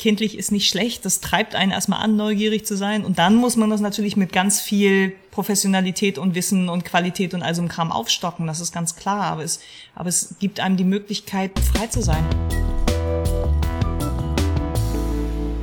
kindlich 0.00 0.38
ist 0.38 0.50
nicht 0.50 0.70
schlecht, 0.70 1.04
das 1.04 1.20
treibt 1.20 1.54
einen 1.54 1.72
erstmal 1.72 2.02
an, 2.02 2.16
neugierig 2.16 2.64
zu 2.64 2.74
sein. 2.74 3.04
Und 3.04 3.18
dann 3.18 3.36
muss 3.36 3.56
man 3.56 3.68
das 3.68 3.82
natürlich 3.82 4.16
mit 4.16 4.32
ganz 4.32 4.58
viel 4.58 5.12
Professionalität 5.30 6.16
und 6.16 6.34
Wissen 6.34 6.70
und 6.70 6.86
Qualität 6.86 7.34
und 7.34 7.42
all 7.42 7.54
so 7.54 7.60
einem 7.60 7.68
Kram 7.68 7.92
aufstocken, 7.92 8.46
das 8.46 8.60
ist 8.60 8.72
ganz 8.72 8.96
klar. 8.96 9.24
Aber 9.24 9.44
es, 9.44 9.60
aber 9.94 10.08
es 10.08 10.36
gibt 10.40 10.58
einem 10.58 10.78
die 10.78 10.84
Möglichkeit, 10.84 11.52
frei 11.74 11.86
zu 11.88 12.00
sein. 12.00 12.24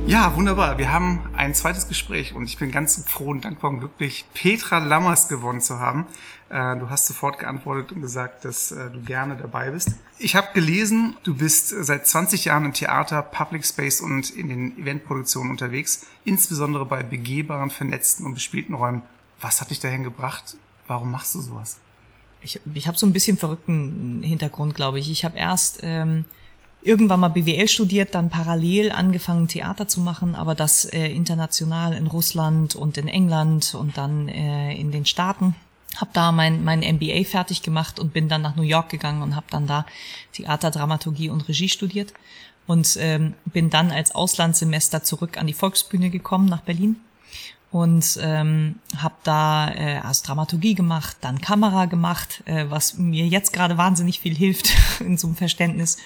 Ja, 0.06 0.36
wunderbar. 0.36 0.78
Wir 0.78 0.92
haben 0.92 1.28
ein 1.36 1.52
zweites 1.52 1.88
Gespräch 1.88 2.32
und 2.32 2.44
ich 2.44 2.58
bin 2.58 2.70
ganz 2.70 3.04
froh 3.08 3.30
und 3.30 3.44
dankbar 3.44 3.72
und 3.72 3.80
glücklich, 3.80 4.24
Petra 4.34 4.78
Lammers 4.78 5.28
gewonnen 5.28 5.60
zu 5.60 5.80
haben. 5.80 6.06
Äh, 6.50 6.76
du 6.78 6.88
hast 6.88 7.06
sofort 7.06 7.38
geantwortet 7.38 7.92
und 7.92 8.00
gesagt, 8.00 8.44
dass 8.44 8.72
äh, 8.72 8.90
du 8.90 9.02
gerne 9.02 9.36
dabei 9.36 9.70
bist. 9.70 9.90
Ich 10.18 10.34
habe 10.34 10.48
gelesen, 10.54 11.16
du 11.22 11.34
bist 11.34 11.68
seit 11.68 12.06
20 12.06 12.46
Jahren 12.46 12.64
im 12.64 12.72
Theater, 12.72 13.22
Public 13.22 13.66
Space 13.66 14.00
und 14.00 14.30
in 14.30 14.48
den 14.48 14.78
Eventproduktionen 14.78 15.50
unterwegs, 15.50 16.06
insbesondere 16.24 16.86
bei 16.86 17.02
begehbaren, 17.02 17.70
vernetzten 17.70 18.24
und 18.24 18.34
bespielten 18.34 18.74
Räumen. 18.74 19.02
Was 19.40 19.60
hat 19.60 19.70
dich 19.70 19.80
dahin 19.80 20.02
gebracht? 20.02 20.56
Warum 20.86 21.10
machst 21.10 21.34
du 21.34 21.40
sowas? 21.40 21.78
Ich, 22.40 22.60
ich 22.72 22.88
habe 22.88 22.96
so 22.96 23.06
ein 23.06 23.12
bisschen 23.12 23.36
verrückten 23.36 24.22
Hintergrund, 24.22 24.74
glaube 24.74 24.98
ich. 24.98 25.10
Ich 25.10 25.24
habe 25.24 25.36
erst 25.36 25.80
ähm, 25.82 26.24
irgendwann 26.82 27.20
mal 27.20 27.28
BWL 27.28 27.68
studiert, 27.68 28.14
dann 28.14 28.30
parallel 28.30 28.90
angefangen 28.90 29.48
Theater 29.48 29.86
zu 29.86 30.00
machen, 30.00 30.34
aber 30.34 30.54
das 30.54 30.84
äh, 30.86 31.08
international 31.08 31.92
in 31.92 32.06
Russland 32.06 32.74
und 32.74 32.96
in 32.96 33.08
England 33.08 33.74
und 33.74 33.98
dann 33.98 34.28
äh, 34.28 34.74
in 34.74 34.92
den 34.92 35.04
Staaten. 35.04 35.54
Hab 35.96 36.12
da 36.12 36.32
mein, 36.32 36.64
mein 36.64 36.80
MBA 36.80 37.24
fertig 37.24 37.62
gemacht 37.62 37.98
und 37.98 38.12
bin 38.12 38.28
dann 38.28 38.42
nach 38.42 38.56
New 38.56 38.62
York 38.62 38.88
gegangen 38.88 39.22
und 39.22 39.34
habe 39.34 39.46
dann 39.50 39.66
da 39.66 39.86
Theater, 40.32 40.70
Dramaturgie 40.70 41.30
und 41.30 41.48
Regie 41.48 41.68
studiert 41.68 42.12
und 42.66 42.96
ähm, 43.00 43.34
bin 43.46 43.70
dann 43.70 43.90
als 43.90 44.14
Auslandssemester 44.14 45.02
zurück 45.02 45.38
an 45.38 45.46
die 45.46 45.54
Volksbühne 45.54 46.10
gekommen 46.10 46.46
nach 46.46 46.60
Berlin 46.60 46.96
und 47.70 48.18
ähm, 48.22 48.76
habe 48.96 49.14
da 49.24 49.68
äh, 49.68 49.96
erst 49.96 50.28
Dramaturgie 50.28 50.74
gemacht, 50.74 51.16
dann 51.20 51.40
Kamera 51.40 51.84
gemacht, 51.84 52.42
äh, 52.46 52.66
was 52.68 52.96
mir 52.96 53.26
jetzt 53.26 53.52
gerade 53.52 53.76
wahnsinnig 53.76 54.20
viel 54.20 54.34
hilft 54.34 54.72
in 55.00 55.18
so 55.18 55.26
einem 55.26 55.36
Verständnis 55.36 55.98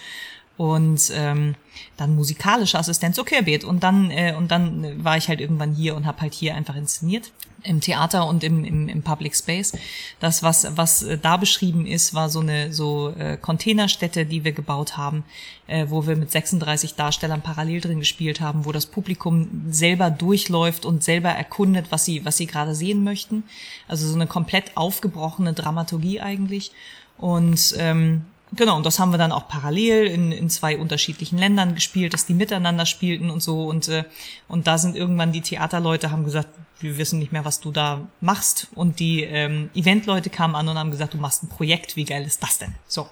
und 0.56 1.10
ähm, 1.14 1.54
dann 1.96 2.14
musikalische 2.14 2.78
Assistenz, 2.78 3.18
okay, 3.18 3.42
Beet. 3.42 3.64
Und 3.64 3.82
dann 3.82 4.10
äh, 4.10 4.34
und 4.36 4.50
dann 4.50 5.02
war 5.04 5.16
ich 5.16 5.28
halt 5.28 5.40
irgendwann 5.40 5.72
hier 5.72 5.96
und 5.96 6.06
habe 6.06 6.20
halt 6.20 6.34
hier 6.34 6.54
einfach 6.54 6.76
inszeniert 6.76 7.32
im 7.64 7.80
Theater 7.80 8.26
und 8.26 8.44
im, 8.44 8.64
im, 8.64 8.88
im 8.88 9.02
Public 9.02 9.36
Space. 9.36 9.72
Das, 10.20 10.42
was, 10.42 10.76
was 10.76 11.02
äh, 11.02 11.18
da 11.18 11.36
beschrieben 11.36 11.86
ist, 11.86 12.14
war 12.14 12.28
so 12.28 12.40
eine 12.40 12.72
so 12.72 13.14
äh, 13.18 13.36
Containerstätte, 13.36 14.26
die 14.26 14.44
wir 14.44 14.52
gebaut 14.52 14.96
haben, 14.96 15.24
äh, 15.66 15.86
wo 15.88 16.06
wir 16.06 16.16
mit 16.16 16.30
36 16.30 16.94
Darstellern 16.94 17.42
parallel 17.42 17.80
drin 17.80 18.00
gespielt 18.00 18.40
haben, 18.40 18.64
wo 18.64 18.72
das 18.72 18.86
Publikum 18.86 19.66
selber 19.70 20.10
durchläuft 20.10 20.84
und 20.84 21.04
selber 21.04 21.30
erkundet, 21.30 21.86
was 21.90 22.04
sie, 22.04 22.24
was 22.24 22.36
sie 22.36 22.46
gerade 22.46 22.74
sehen 22.74 23.04
möchten. 23.04 23.44
Also 23.88 24.08
so 24.08 24.14
eine 24.14 24.26
komplett 24.26 24.76
aufgebrochene 24.76 25.52
Dramaturgie 25.52 26.20
eigentlich. 26.20 26.72
Und 27.18 27.74
ähm, 27.78 28.24
Genau, 28.54 28.76
und 28.76 28.84
das 28.84 28.98
haben 28.98 29.12
wir 29.12 29.18
dann 29.18 29.32
auch 29.32 29.48
parallel 29.48 30.06
in, 30.06 30.30
in 30.30 30.50
zwei 30.50 30.76
unterschiedlichen 30.76 31.38
Ländern 31.38 31.74
gespielt, 31.74 32.12
dass 32.12 32.26
die 32.26 32.34
miteinander 32.34 32.84
spielten 32.84 33.30
und 33.30 33.42
so. 33.42 33.66
Und, 33.66 33.88
äh, 33.88 34.04
und 34.46 34.66
da 34.66 34.76
sind 34.76 34.94
irgendwann 34.94 35.32
die 35.32 35.40
Theaterleute, 35.40 36.10
haben 36.10 36.24
gesagt, 36.24 36.48
wir 36.80 36.98
wissen 36.98 37.18
nicht 37.18 37.32
mehr, 37.32 37.44
was 37.44 37.60
du 37.60 37.70
da 37.70 38.06
machst. 38.20 38.68
Und 38.74 39.00
die 39.00 39.22
ähm, 39.22 39.70
Eventleute 39.74 40.28
kamen 40.28 40.54
an 40.54 40.68
und 40.68 40.76
haben 40.76 40.90
gesagt, 40.90 41.14
du 41.14 41.18
machst 41.18 41.42
ein 41.42 41.48
Projekt, 41.48 41.96
wie 41.96 42.04
geil 42.04 42.24
ist 42.24 42.42
das 42.42 42.58
denn? 42.58 42.74
So. 42.86 43.08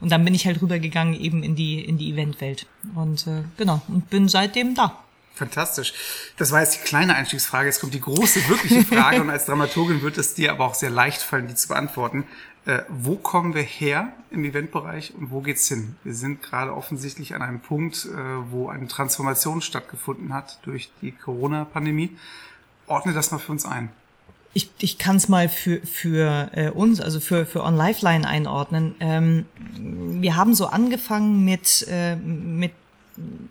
Und 0.00 0.12
dann 0.12 0.24
bin 0.24 0.34
ich 0.34 0.46
halt 0.46 0.60
rübergegangen 0.60 1.18
eben 1.18 1.42
in 1.42 1.56
die, 1.56 1.80
in 1.80 1.96
die 1.96 2.10
Eventwelt. 2.10 2.66
Und 2.94 3.26
äh, 3.26 3.42
genau, 3.56 3.80
und 3.88 4.10
bin 4.10 4.28
seitdem 4.28 4.74
da. 4.74 4.98
Fantastisch. 5.34 5.92
Das 6.36 6.52
war 6.52 6.60
jetzt 6.60 6.76
die 6.76 6.84
kleine 6.84 7.16
Einstiegsfrage. 7.16 7.66
Jetzt 7.66 7.80
kommt 7.80 7.92
die 7.92 8.00
große, 8.00 8.48
wirkliche 8.48 8.84
Frage. 8.84 9.20
und 9.20 9.30
als 9.30 9.46
Dramaturgin 9.46 10.00
wird 10.02 10.16
es 10.16 10.34
dir 10.34 10.52
aber 10.52 10.64
auch 10.64 10.74
sehr 10.74 10.90
leicht 10.90 11.22
fallen, 11.22 11.48
die 11.48 11.56
zu 11.56 11.68
beantworten. 11.68 12.24
Äh, 12.66 12.82
wo 12.88 13.16
kommen 13.16 13.54
wir 13.54 13.62
her 13.62 14.12
im 14.30 14.44
Eventbereich 14.44 15.12
und 15.14 15.30
wo 15.30 15.40
geht's 15.40 15.68
hin? 15.68 15.96
Wir 16.04 16.14
sind 16.14 16.40
gerade 16.42 16.72
offensichtlich 16.72 17.34
an 17.34 17.42
einem 17.42 17.60
Punkt, 17.60 18.06
äh, 18.06 18.16
wo 18.50 18.68
eine 18.68 18.86
Transformation 18.86 19.60
stattgefunden 19.60 20.32
hat 20.32 20.60
durch 20.62 20.90
die 21.02 21.12
Corona-Pandemie. 21.12 22.16
Ordne 22.86 23.12
das 23.12 23.32
mal 23.32 23.38
für 23.38 23.52
uns 23.52 23.66
ein. 23.66 23.90
Ich, 24.54 24.70
ich 24.78 24.98
kann 24.98 25.16
es 25.16 25.28
mal 25.28 25.48
für, 25.48 25.80
für 25.84 26.50
äh, 26.52 26.70
uns, 26.70 27.00
also 27.00 27.18
für, 27.18 27.44
für 27.44 27.64
On 27.64 27.74
Lifeline 27.74 28.26
einordnen. 28.26 28.94
Ähm, 29.00 29.46
wir 30.22 30.36
haben 30.36 30.54
so 30.54 30.66
angefangen 30.66 31.44
mit, 31.44 31.84
äh, 31.90 32.14
mit 32.14 32.72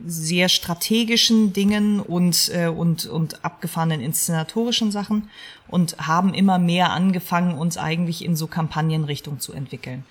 sehr 0.06 0.50
strategischen 0.50 1.53
Dingen 1.53 2.00
und, 2.00 2.51
äh, 2.53 2.68
und, 2.68 3.06
und 3.06 3.44
abgefahrenen 3.46 4.01
inszenatorischen 4.01 4.91
Sachen 4.91 5.29
und 5.68 5.97
haben 5.97 6.34
immer 6.34 6.59
mehr 6.59 6.91
angefangen, 6.91 7.57
uns 7.57 7.78
eigentlich 7.78 8.25
in 8.25 8.35
so 8.35 8.47
Kampagnenrichtung 8.47 9.40
zu 9.40 9.53
entwickeln. 9.53 10.03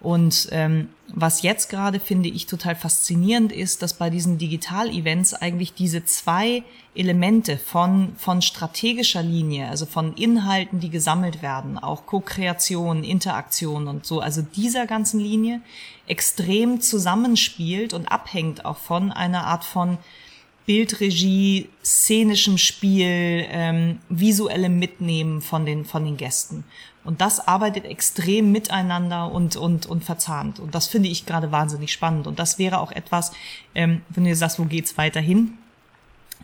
Und 0.00 0.48
ähm, 0.52 0.90
was 1.08 1.42
jetzt 1.42 1.70
gerade 1.70 1.98
finde 1.98 2.28
ich 2.28 2.46
total 2.46 2.76
faszinierend 2.76 3.50
ist, 3.50 3.82
dass 3.82 3.94
bei 3.94 4.10
diesen 4.10 4.38
Digital-Events 4.38 5.34
eigentlich 5.34 5.74
diese 5.74 6.04
zwei 6.04 6.62
Elemente 6.94 7.58
von, 7.58 8.12
von 8.16 8.40
strategischer 8.40 9.22
Linie, 9.22 9.68
also 9.68 9.86
von 9.86 10.14
Inhalten, 10.14 10.78
die 10.78 10.90
gesammelt 10.90 11.42
werden, 11.42 11.78
auch 11.78 12.06
Co-Kreation, 12.06 13.02
Interaktion 13.02 13.88
und 13.88 14.06
so, 14.06 14.20
also 14.20 14.42
dieser 14.42 14.86
ganzen 14.86 15.18
Linie 15.18 15.62
extrem 16.06 16.80
zusammenspielt 16.80 17.92
und 17.92 18.06
abhängt 18.06 18.64
auch 18.64 18.78
von 18.78 19.10
einer 19.10 19.46
Art 19.46 19.64
von 19.64 19.98
Bildregie, 20.68 21.70
szenischem 21.82 22.58
Spiel, 22.58 23.46
ähm, 23.48 24.00
visuellem 24.10 24.78
Mitnehmen 24.78 25.40
von 25.40 25.64
den, 25.64 25.86
von 25.86 26.04
den 26.04 26.18
Gästen. 26.18 26.64
Und 27.04 27.22
das 27.22 27.48
arbeitet 27.48 27.86
extrem 27.86 28.52
miteinander 28.52 29.32
und, 29.32 29.56
und, 29.56 29.86
und 29.86 30.04
verzahnt. 30.04 30.60
Und 30.60 30.74
das 30.74 30.86
finde 30.86 31.08
ich 31.08 31.24
gerade 31.24 31.52
wahnsinnig 31.52 31.90
spannend. 31.90 32.26
Und 32.26 32.38
das 32.38 32.58
wäre 32.58 32.80
auch 32.80 32.92
etwas, 32.92 33.32
ähm, 33.74 34.02
wenn 34.10 34.24
du 34.24 34.36
sagst, 34.36 34.58
wo 34.58 34.64
geht's 34.64 34.98
weiterhin? 34.98 35.56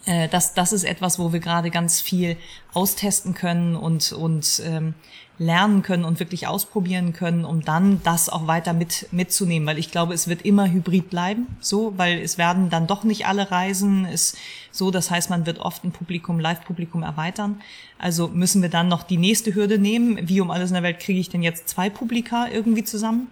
Äh, 0.06 0.28
das, 0.28 0.54
das 0.54 0.72
ist 0.72 0.84
etwas, 0.84 1.18
wo 1.18 1.32
wir 1.32 1.40
gerade 1.40 1.70
ganz 1.70 2.00
viel 2.00 2.36
austesten 2.72 3.34
können 3.34 3.76
und, 3.76 4.12
und 4.12 4.62
ähm, 4.64 4.94
lernen 5.38 5.82
können 5.82 6.04
und 6.04 6.20
wirklich 6.20 6.46
ausprobieren 6.46 7.12
können, 7.12 7.44
um 7.44 7.62
dann 7.64 8.00
das 8.04 8.28
auch 8.28 8.46
weiter 8.46 8.72
mit, 8.72 9.08
mitzunehmen. 9.10 9.66
Weil 9.66 9.78
ich 9.78 9.90
glaube, 9.90 10.14
es 10.14 10.28
wird 10.28 10.42
immer 10.42 10.70
hybrid 10.70 11.10
bleiben, 11.10 11.56
so, 11.60 11.92
weil 11.96 12.20
es 12.20 12.38
werden 12.38 12.70
dann 12.70 12.86
doch 12.86 13.02
nicht 13.04 13.26
alle 13.26 13.50
Reisen, 13.50 14.04
ist 14.04 14.36
so, 14.70 14.90
das 14.90 15.10
heißt, 15.10 15.30
man 15.30 15.46
wird 15.46 15.58
oft 15.58 15.84
ein 15.84 15.92
Publikum, 15.92 16.38
Live-Publikum 16.38 17.02
erweitern. 17.02 17.60
Also 17.98 18.28
müssen 18.28 18.62
wir 18.62 18.68
dann 18.68 18.88
noch 18.88 19.02
die 19.02 19.16
nächste 19.16 19.54
Hürde 19.54 19.78
nehmen. 19.78 20.28
Wie 20.28 20.40
um 20.40 20.50
alles 20.50 20.70
in 20.70 20.74
der 20.74 20.82
Welt 20.82 21.00
kriege 21.00 21.18
ich 21.18 21.30
denn 21.30 21.42
jetzt 21.42 21.68
zwei 21.68 21.90
Publika 21.90 22.48
irgendwie 22.48 22.84
zusammen? 22.84 23.28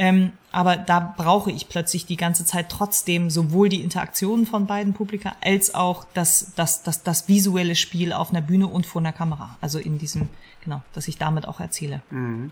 Ähm, 0.00 0.32
aber 0.50 0.78
da 0.78 1.14
brauche 1.14 1.52
ich 1.52 1.68
plötzlich 1.68 2.06
die 2.06 2.16
ganze 2.16 2.46
Zeit 2.46 2.70
trotzdem 2.70 3.28
sowohl 3.28 3.68
die 3.68 3.82
Interaktionen 3.82 4.46
von 4.46 4.66
beiden 4.66 4.94
Publika 4.94 5.36
als 5.42 5.74
auch 5.74 6.06
das, 6.14 6.52
das, 6.56 6.82
das, 6.82 7.02
das 7.02 7.28
visuelle 7.28 7.76
Spiel 7.76 8.14
auf 8.14 8.30
einer 8.30 8.40
Bühne 8.40 8.66
und 8.66 8.86
vor 8.86 9.02
einer 9.02 9.12
Kamera. 9.12 9.58
Also 9.60 9.78
in 9.78 9.98
diesem, 9.98 10.30
genau, 10.64 10.82
dass 10.94 11.06
ich 11.06 11.18
damit 11.18 11.46
auch 11.46 11.60
erzähle. 11.60 12.00
Mhm. 12.08 12.50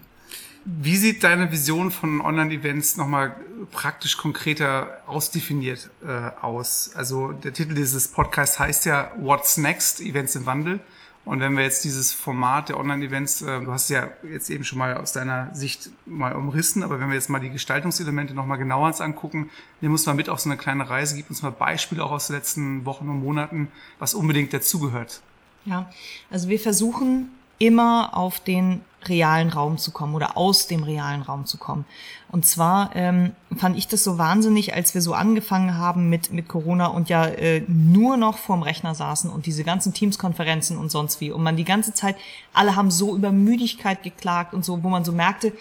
Wie 0.67 0.99
sieht 0.99 1.25
deine 1.25 1.51
Vision 1.51 1.91
von 1.91 2.21
Online-Events 2.21 2.99
nochmal 2.99 3.35
praktisch 3.71 4.19
konkreter 4.19 4.99
ausdefiniert 5.07 5.89
äh, 6.07 6.31
aus? 6.43 6.91
Also 6.95 7.33
der 7.33 7.55
Titel 7.55 7.75
dieses 7.75 8.09
Podcasts 8.09 8.59
heißt 8.59 8.85
ja 8.85 9.11
What's 9.19 9.57
Next? 9.57 10.03
Events 10.03 10.37
im 10.37 10.45
Wandel. 10.45 10.81
Und 11.29 11.41
wenn 11.41 11.59
wir 11.59 11.63
jetzt 11.63 11.85
dieses 11.85 12.11
Format 12.11 12.71
der 12.71 12.81
Online-Events, 12.81 13.43
äh, 13.43 13.61
du 13.61 13.71
hast 13.71 13.91
ja 13.91 14.09
jetzt 14.23 14.49
eben 14.49 14.65
schon 14.65 14.79
mal 14.79 14.97
aus 14.97 15.13
deiner 15.13 15.55
Sicht 15.55 15.91
mal 16.07 16.35
umrissen, 16.35 16.83
aber 16.83 17.01
wenn 17.01 17.09
wir 17.09 17.17
jetzt 17.17 17.29
mal 17.29 17.39
die 17.39 17.51
Gestaltungselemente 17.51 18.33
nochmal 18.33 18.57
genauer 18.57 18.87
uns 18.87 19.03
angucken, 19.03 19.51
nimm 19.83 19.93
uns 19.93 20.07
mal 20.07 20.15
mit 20.15 20.31
auf 20.31 20.41
so 20.41 20.49
eine 20.49 20.57
kleine 20.57 20.89
Reise, 20.89 21.17
gib 21.17 21.29
uns 21.29 21.43
mal 21.43 21.53
Beispiele 21.53 22.03
auch 22.03 22.13
aus 22.13 22.29
den 22.29 22.37
letzten 22.37 22.87
Wochen 22.87 23.11
und 23.11 23.21
Monaten, 23.21 23.69
was 23.99 24.15
unbedingt 24.15 24.55
dazugehört. 24.55 25.21
Ja, 25.67 25.91
also 26.31 26.49
wir 26.49 26.59
versuchen 26.59 27.29
immer 27.59 28.17
auf 28.17 28.41
den 28.41 28.83
realen 29.07 29.49
Raum 29.49 29.79
zu 29.79 29.91
kommen 29.93 30.15
oder 30.15 30.37
aus 30.37 30.67
dem 30.67 30.83
realen 30.83 31.23
Raum 31.23 31.47
zu 31.47 31.57
kommen. 31.57 31.85
Und 32.31 32.47
zwar 32.47 32.95
ähm, 32.95 33.33
fand 33.57 33.77
ich 33.79 33.87
das 33.89 34.05
so 34.05 34.19
wahnsinnig, 34.19 34.75
als 34.75 34.95
wir 34.95 35.03
so 35.03 35.15
angefangen 35.15 35.77
haben 35.77 36.09
mit, 36.11 36.33
mit 36.33 36.49
Corona 36.49 36.87
und 36.87 37.09
ja 37.09 37.27
äh, 37.27 37.63
nur 37.69 38.17
noch 38.17 38.39
vorm 38.39 38.63
Rechner 38.63 38.95
saßen 38.95 39.31
und 39.31 39.47
diese 39.47 39.65
ganzen 39.65 39.95
Teams-Konferenzen 39.95 40.77
und 40.77 40.91
sonst 40.91 41.21
wie. 41.21 41.31
Und 41.31 41.43
man 41.43 41.57
die 41.57 41.65
ganze 41.65 41.95
Zeit, 41.95 42.17
alle 42.53 42.77
haben 42.77 42.91
so 42.91 43.15
über 43.15 43.33
Müdigkeit 43.33 44.03
geklagt 44.03 44.53
und 44.53 44.65
so, 44.65 44.83
wo 44.83 44.89
man 44.89 45.05
so 45.05 45.13
merkte, 45.13 45.53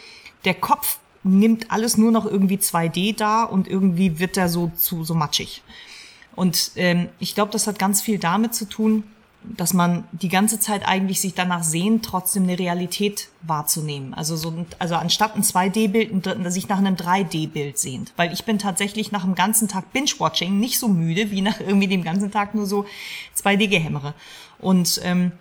der 0.46 0.56
Kopf 0.56 1.00
nimmt 1.24 1.72
alles 1.72 1.98
nur 1.98 2.12
noch 2.12 2.26
irgendwie 2.26 2.58
2D 2.58 3.16
da 3.16 3.44
und 3.44 3.68
irgendwie 3.68 4.20
wird 4.20 4.38
er 4.38 4.50
so 4.50 4.72
zu 4.76 5.04
so 5.04 5.14
matschig. 5.14 5.62
Und 6.36 6.72
ähm, 6.76 7.10
ich 7.20 7.34
glaube, 7.34 7.52
das 7.52 7.68
hat 7.68 7.80
ganz 7.80 8.02
viel 8.02 8.20
damit 8.20 8.54
zu 8.54 8.66
tun, 8.66 9.04
dass 9.44 9.74
man 9.74 10.04
die 10.12 10.30
ganze 10.30 10.60
Zeit 10.60 10.88
eigentlich 10.88 11.22
sich 11.22 11.34
danach 11.34 11.64
sehnt, 11.64 12.04
trotzdem 12.04 12.44
eine 12.44 12.60
Realität 12.60 13.30
wahrzunehmen. 13.44 14.14
Also 14.14 14.36
so, 14.36 14.54
also 14.80 14.96
anstatt 14.96 15.36
ein 15.36 15.44
2D-Bild, 15.44 16.52
sich 16.52 16.68
nach 16.68 16.80
einem 16.80 16.96
3D-Bild 16.96 17.78
sehnt. 17.78 18.14
Weil 18.18 18.34
ich 18.34 18.44
bin 18.44 18.60
tatsächlich 18.60 19.12
nach 19.12 19.24
einem 19.24 19.36
ganzen 19.36 19.68
Tag 19.68 19.94
Binge-Watching 19.94 20.60
nicht 20.60 20.80
so 20.80 20.88
müde, 20.88 21.32
wie 21.32 21.42
nach 21.42 21.60
irgendwie 21.60 21.88
dem 21.88 22.04
ganzen 22.04 22.32
Tag 22.32 22.56
nur 22.56 22.66
so 22.66 22.86
2D-Gehämmere. 23.42 24.14
Und 24.60 25.00
ähm, 25.04 25.32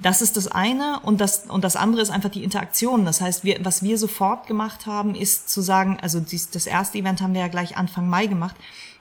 das 0.00 0.22
ist 0.22 0.36
das 0.36 0.48
eine 0.48 1.00
und 1.00 1.20
das 1.20 1.44
und 1.48 1.64
das 1.64 1.76
andere 1.76 2.02
ist 2.02 2.10
einfach 2.10 2.30
die 2.30 2.44
Interaktion. 2.44 3.04
Das 3.04 3.20
heißt, 3.20 3.44
wir, 3.44 3.58
was 3.62 3.82
wir 3.82 3.98
sofort 3.98 4.46
gemacht 4.46 4.86
haben, 4.86 5.14
ist 5.14 5.50
zu 5.50 5.60
sagen, 5.60 5.98
also 6.00 6.20
dies, 6.20 6.50
das 6.50 6.66
erste 6.66 6.98
Event 6.98 7.20
haben 7.20 7.34
wir 7.34 7.42
ja 7.42 7.48
gleich 7.48 7.76
Anfang 7.76 8.08
Mai 8.08 8.26
gemacht, 8.26 8.56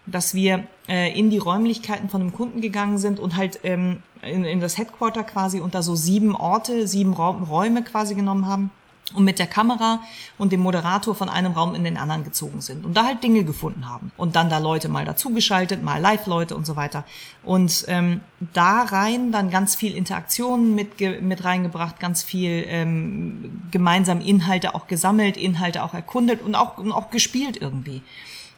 dass 0.05 0.33
wir 0.33 0.65
äh, 0.89 1.17
in 1.17 1.29
die 1.29 1.37
Räumlichkeiten 1.37 2.09
von 2.09 2.21
einem 2.21 2.33
Kunden 2.33 2.59
gegangen 2.59 2.97
sind 2.97 3.19
und 3.19 3.35
halt 3.35 3.59
ähm, 3.63 4.03
in, 4.23 4.43
in 4.43 4.59
das 4.59 4.77
Headquarter 4.77 5.23
quasi 5.23 5.59
unter 5.59 5.83
so 5.83 5.95
sieben 5.95 6.35
Orte, 6.35 6.87
sieben 6.87 7.13
Räume 7.13 7.83
quasi 7.83 8.15
genommen 8.15 8.45
haben 8.47 8.71
und 9.13 9.23
mit 9.23 9.39
der 9.39 9.47
Kamera 9.47 10.01
und 10.37 10.51
dem 10.51 10.61
Moderator 10.61 11.15
von 11.15 11.29
einem 11.29 11.53
Raum 11.53 11.75
in 11.75 11.83
den 11.83 11.97
anderen 11.97 12.23
gezogen 12.23 12.61
sind 12.61 12.85
und 12.85 12.95
da 12.95 13.05
halt 13.05 13.23
Dinge 13.23 13.43
gefunden 13.43 13.89
haben 13.89 14.11
und 14.17 14.35
dann 14.35 14.49
da 14.49 14.57
Leute 14.57 14.89
mal 14.89 15.05
dazugeschaltet, 15.05 15.83
mal 15.83 15.99
Live-Leute 15.99 16.55
und 16.55 16.65
so 16.65 16.75
weiter 16.75 17.03
und 17.43 17.85
ähm, 17.87 18.21
da 18.53 18.83
rein 18.83 19.31
dann 19.31 19.49
ganz 19.49 19.75
viel 19.75 19.95
Interaktion 19.95 20.75
mit 20.75 20.99
mit 21.21 21.43
reingebracht, 21.43 21.99
ganz 21.99 22.23
viel 22.23 22.63
ähm, 22.67 23.63
gemeinsam 23.71 24.21
Inhalte 24.21 24.75
auch 24.75 24.87
gesammelt, 24.87 25.37
Inhalte 25.37 25.83
auch 25.83 25.93
erkundet 25.93 26.41
und 26.41 26.55
auch 26.55 26.77
und 26.77 26.91
auch 26.91 27.09
gespielt 27.09 27.57
irgendwie. 27.59 28.01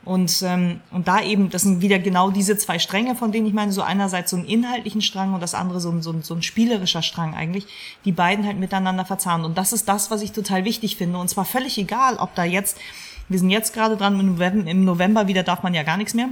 Und, 0.05 0.43
ähm, 0.45 0.81
und 0.91 1.07
da 1.07 1.21
eben, 1.21 1.49
das 1.49 1.61
sind 1.61 1.81
wieder 1.81 1.97
genau 1.97 2.29
diese 2.29 2.57
zwei 2.57 2.77
Stränge, 2.77 3.15
von 3.15 3.31
denen 3.31 3.47
ich 3.47 3.53
meine, 3.53 3.71
so 3.71 3.81
einerseits 3.81 4.31
so 4.31 4.37
einen 4.37 4.45
inhaltlichen 4.45 5.01
Strang 5.01 5.33
und 5.33 5.39
das 5.39 5.53
andere 5.53 5.79
so 5.79 5.89
ein, 5.89 6.01
so 6.01 6.11
ein, 6.11 6.23
so 6.23 6.33
ein 6.33 6.41
spielerischer 6.41 7.01
Strang 7.01 7.33
eigentlich, 7.33 7.65
die 8.03 8.11
beiden 8.11 8.45
halt 8.45 8.59
miteinander 8.59 9.05
verzahnen. 9.05 9.45
Und 9.45 9.57
das 9.57 9.71
ist 9.71 9.87
das, 9.87 10.11
was 10.11 10.21
ich 10.21 10.33
total 10.33 10.65
wichtig 10.65 10.97
finde. 10.97 11.19
Und 11.19 11.29
zwar 11.29 11.45
völlig 11.45 11.77
egal, 11.77 12.17
ob 12.17 12.35
da 12.35 12.43
jetzt, 12.43 12.77
wir 13.29 13.39
sind 13.39 13.49
jetzt 13.49 13.73
gerade 13.73 13.95
dran, 13.95 14.19
im 14.19 14.33
November, 14.33 14.69
im 14.69 14.83
November 14.83 15.27
wieder 15.27 15.43
darf 15.43 15.63
man 15.63 15.73
ja 15.73 15.83
gar 15.83 15.97
nichts 15.97 16.13
mehr. 16.13 16.29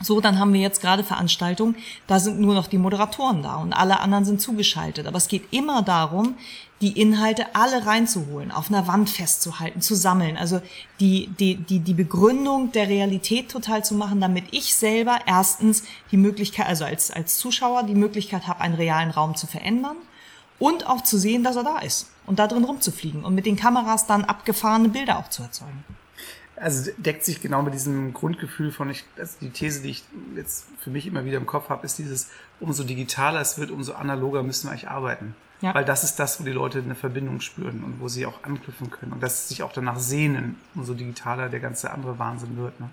So, 0.00 0.20
dann 0.20 0.38
haben 0.38 0.52
wir 0.52 0.60
jetzt 0.60 0.80
gerade 0.80 1.04
Veranstaltungen, 1.04 1.76
da 2.06 2.18
sind 2.18 2.40
nur 2.40 2.54
noch 2.54 2.66
die 2.66 2.78
Moderatoren 2.78 3.42
da 3.42 3.56
und 3.56 3.72
alle 3.72 4.00
anderen 4.00 4.24
sind 4.24 4.40
zugeschaltet. 4.40 5.06
Aber 5.06 5.16
es 5.16 5.28
geht 5.28 5.52
immer 5.52 5.82
darum, 5.82 6.34
die 6.80 7.00
Inhalte 7.00 7.54
alle 7.54 7.86
reinzuholen, 7.86 8.50
auf 8.50 8.68
einer 8.68 8.88
Wand 8.88 9.08
festzuhalten, 9.08 9.80
zu 9.80 9.94
sammeln. 9.94 10.36
Also 10.36 10.60
die, 10.98 11.28
die, 11.38 11.54
die, 11.54 11.78
die 11.78 11.94
Begründung 11.94 12.72
der 12.72 12.88
Realität 12.88 13.50
total 13.50 13.84
zu 13.84 13.94
machen, 13.94 14.20
damit 14.20 14.44
ich 14.50 14.74
selber 14.74 15.20
erstens 15.26 15.84
die 16.10 16.16
Möglichkeit, 16.16 16.66
also 16.66 16.84
als, 16.84 17.12
als 17.12 17.38
Zuschauer 17.38 17.84
die 17.84 17.94
Möglichkeit 17.94 18.48
habe, 18.48 18.60
einen 18.60 18.74
realen 18.74 19.12
Raum 19.12 19.36
zu 19.36 19.46
verändern 19.46 19.96
und 20.58 20.86
auch 20.88 21.02
zu 21.02 21.18
sehen, 21.18 21.44
dass 21.44 21.56
er 21.56 21.64
da 21.64 21.78
ist 21.78 22.10
und 22.26 22.40
da 22.40 22.48
drin 22.48 22.64
rumzufliegen 22.64 23.24
und 23.24 23.34
mit 23.34 23.46
den 23.46 23.56
Kameras 23.56 24.06
dann 24.06 24.24
abgefahrene 24.24 24.88
Bilder 24.88 25.18
auch 25.18 25.28
zu 25.28 25.42
erzeugen 25.42 25.84
also 26.56 26.90
deckt 26.98 27.24
sich 27.24 27.40
genau 27.40 27.62
mit 27.62 27.74
diesem 27.74 28.12
Grundgefühl 28.12 28.70
von, 28.70 28.90
ich, 28.90 29.04
also 29.18 29.36
die 29.40 29.50
These, 29.50 29.82
die 29.82 29.90
ich 29.90 30.04
jetzt 30.36 30.66
für 30.78 30.90
mich 30.90 31.06
immer 31.06 31.24
wieder 31.24 31.38
im 31.38 31.46
Kopf 31.46 31.68
habe, 31.68 31.84
ist 31.84 31.98
dieses, 31.98 32.30
umso 32.60 32.84
digitaler 32.84 33.40
es 33.40 33.58
wird, 33.58 33.70
umso 33.70 33.94
analoger 33.94 34.42
müssen 34.42 34.66
wir 34.66 34.72
eigentlich 34.72 34.88
arbeiten. 34.88 35.34
Ja. 35.60 35.74
Weil 35.74 35.84
das 35.84 36.04
ist 36.04 36.16
das, 36.16 36.40
wo 36.40 36.44
die 36.44 36.52
Leute 36.52 36.80
eine 36.80 36.94
Verbindung 36.94 37.40
spüren 37.40 37.82
und 37.84 38.00
wo 38.00 38.08
sie 38.08 38.26
auch 38.26 38.44
anknüpfen 38.44 38.90
können 38.90 39.12
und 39.12 39.22
dass 39.22 39.42
sie 39.42 39.54
sich 39.54 39.62
auch 39.62 39.72
danach 39.72 39.98
sehnen, 39.98 40.56
umso 40.74 40.94
digitaler 40.94 41.48
der 41.48 41.60
ganze 41.60 41.90
andere 41.90 42.18
Wahnsinn 42.18 42.56
wird. 42.56 42.78
Ne? 42.80 42.90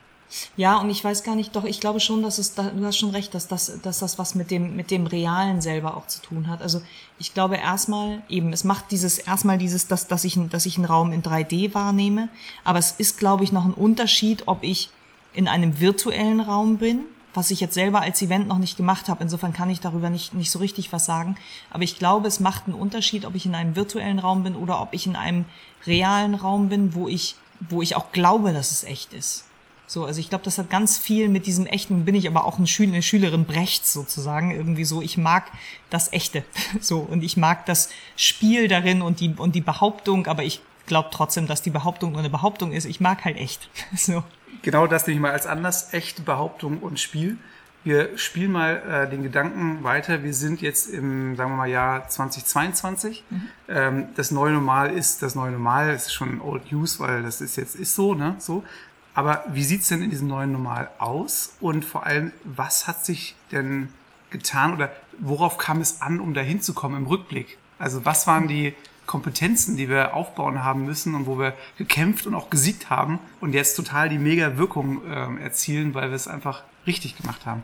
Ja, 0.55 0.77
und 0.77 0.89
ich 0.89 1.03
weiß 1.03 1.23
gar 1.23 1.35
nicht, 1.35 1.55
doch, 1.55 1.65
ich 1.65 1.79
glaube 1.79 1.99
schon, 1.99 2.23
dass 2.23 2.37
es, 2.37 2.53
da, 2.53 2.63
du 2.69 2.85
hast 2.85 2.97
schon 2.97 3.09
recht, 3.09 3.33
dass 3.33 3.47
das, 3.47 3.79
dass 3.81 3.99
das 3.99 4.17
was 4.17 4.35
mit 4.35 4.51
dem, 4.51 4.75
mit 4.75 4.91
dem 4.91 5.07
Realen 5.07 5.61
selber 5.61 5.97
auch 5.97 6.07
zu 6.07 6.21
tun 6.21 6.47
hat. 6.47 6.61
Also 6.61 6.81
ich 7.19 7.33
glaube 7.33 7.57
erstmal 7.57 8.21
eben, 8.29 8.53
es 8.53 8.63
macht 8.63 8.91
dieses, 8.91 9.17
erstmal 9.17 9.57
dieses, 9.57 9.87
dass, 9.87 10.07
dass 10.07 10.23
ich, 10.23 10.39
dass 10.49 10.65
ich 10.65 10.77
einen 10.77 10.85
Raum 10.85 11.11
in 11.11 11.23
3D 11.23 11.73
wahrnehme. 11.73 12.29
Aber 12.63 12.79
es 12.79 12.91
ist, 12.91 13.17
glaube 13.17 13.43
ich, 13.43 13.51
noch 13.51 13.65
ein 13.65 13.73
Unterschied, 13.73 14.43
ob 14.47 14.63
ich 14.63 14.89
in 15.33 15.47
einem 15.47 15.79
virtuellen 15.79 16.39
Raum 16.39 16.77
bin, 16.77 17.05
was 17.33 17.51
ich 17.51 17.61
jetzt 17.61 17.73
selber 17.73 18.01
als 18.01 18.21
Event 18.21 18.47
noch 18.47 18.57
nicht 18.57 18.77
gemacht 18.77 19.07
habe. 19.07 19.23
Insofern 19.23 19.53
kann 19.53 19.69
ich 19.69 19.79
darüber 19.79 20.09
nicht, 20.09 20.33
nicht 20.33 20.51
so 20.51 20.59
richtig 20.59 20.91
was 20.91 21.05
sagen. 21.05 21.35
Aber 21.69 21.83
ich 21.83 21.97
glaube, 21.97 22.27
es 22.27 22.39
macht 22.39 22.67
einen 22.67 22.75
Unterschied, 22.75 23.25
ob 23.25 23.35
ich 23.35 23.45
in 23.45 23.55
einem 23.55 23.75
virtuellen 23.75 24.19
Raum 24.19 24.43
bin 24.43 24.55
oder 24.55 24.81
ob 24.81 24.93
ich 24.93 25.07
in 25.07 25.15
einem 25.15 25.45
realen 25.85 26.35
Raum 26.35 26.69
bin, 26.69 26.93
wo 26.93 27.07
ich, 27.07 27.35
wo 27.69 27.81
ich 27.81 27.95
auch 27.95 28.11
glaube, 28.11 28.53
dass 28.53 28.71
es 28.71 28.83
echt 28.83 29.13
ist. 29.13 29.45
So, 29.91 30.05
also 30.05 30.21
ich 30.21 30.29
glaube, 30.29 30.45
das 30.45 30.57
hat 30.57 30.69
ganz 30.69 30.97
viel 30.97 31.27
mit 31.27 31.45
diesem 31.45 31.65
echten, 31.65 32.05
bin 32.05 32.15
ich 32.15 32.25
aber 32.25 32.45
auch 32.45 32.57
eine, 32.57 32.65
Schüler, 32.65 32.93
eine 32.93 33.01
Schülerin 33.01 33.43
Brechts 33.43 33.91
sozusagen, 33.91 34.51
irgendwie 34.51 34.85
so, 34.85 35.01
ich 35.01 35.17
mag 35.17 35.51
das 35.89 36.13
Echte, 36.13 36.45
so, 36.79 36.99
und 36.99 37.25
ich 37.25 37.35
mag 37.35 37.65
das 37.65 37.89
Spiel 38.15 38.69
darin 38.69 39.01
und 39.01 39.19
die, 39.19 39.33
und 39.35 39.53
die 39.53 39.59
Behauptung, 39.59 40.27
aber 40.27 40.43
ich 40.43 40.61
glaube 40.85 41.09
trotzdem, 41.11 41.45
dass 41.45 41.61
die 41.61 41.71
Behauptung 41.71 42.11
nur 42.11 42.19
eine 42.19 42.29
Behauptung 42.29 42.71
ist. 42.71 42.85
Ich 42.85 43.01
mag 43.01 43.25
halt 43.25 43.35
echt, 43.35 43.69
so. 43.97 44.23
Genau 44.61 44.87
das 44.87 45.07
nehme 45.07 45.17
ich 45.17 45.21
mal 45.23 45.31
als 45.31 45.45
Anlass, 45.45 45.93
echte 45.93 46.21
Behauptung 46.21 46.77
und 46.77 46.97
Spiel. 46.97 47.37
Wir 47.83 48.17
spielen 48.17 48.53
mal 48.53 48.81
äh, 48.87 49.09
den 49.09 49.23
Gedanken 49.23 49.83
weiter. 49.83 50.23
Wir 50.23 50.33
sind 50.33 50.61
jetzt 50.61 50.87
im, 50.87 51.35
sagen 51.35 51.51
wir 51.51 51.57
mal, 51.57 51.69
Jahr 51.69 52.07
2022. 52.07 53.23
Mhm. 53.29 53.41
Ähm, 53.67 54.05
das 54.15 54.31
neue 54.31 54.53
Normal 54.53 54.91
ist 54.91 55.21
das 55.21 55.35
neue 55.35 55.51
Normal. 55.51 55.91
Das 55.91 56.05
ist 56.05 56.13
schon 56.13 56.39
Old 56.41 56.71
News, 56.71 56.99
weil 56.99 57.23
das 57.23 57.41
ist 57.41 57.57
jetzt 57.57 57.75
ist 57.75 57.95
so, 57.95 58.13
ne? 58.13 58.35
So. 58.37 58.63
Aber 59.13 59.43
wie 59.49 59.63
sieht's 59.63 59.89
denn 59.89 60.01
in 60.01 60.09
diesem 60.09 60.27
neuen 60.27 60.51
Normal 60.51 60.89
aus? 60.97 61.55
Und 61.59 61.83
vor 61.83 62.05
allem, 62.05 62.31
was 62.43 62.87
hat 62.87 63.05
sich 63.05 63.35
denn 63.51 63.89
getan 64.29 64.73
oder 64.73 64.91
worauf 65.19 65.57
kam 65.57 65.81
es 65.81 66.01
an, 66.01 66.19
um 66.19 66.33
da 66.33 66.41
hinzukommen 66.41 67.01
im 67.01 67.07
Rückblick? 67.07 67.57
Also 67.77 68.05
was 68.05 68.27
waren 68.27 68.47
die 68.47 68.73
Kompetenzen, 69.05 69.75
die 69.75 69.89
wir 69.89 70.13
aufbauen 70.13 70.63
haben 70.63 70.85
müssen 70.85 71.15
und 71.15 71.25
wo 71.25 71.37
wir 71.37 71.53
gekämpft 71.77 72.27
und 72.27 72.35
auch 72.35 72.49
gesiegt 72.49 72.89
haben 72.89 73.19
und 73.41 73.53
jetzt 73.53 73.75
total 73.75 74.07
die 74.07 74.17
mega 74.17 74.57
Wirkung 74.57 75.01
äh, 75.05 75.43
erzielen, 75.43 75.93
weil 75.93 76.09
wir 76.09 76.15
es 76.15 76.27
einfach 76.27 76.63
richtig 76.87 77.17
gemacht 77.17 77.45
haben? 77.45 77.63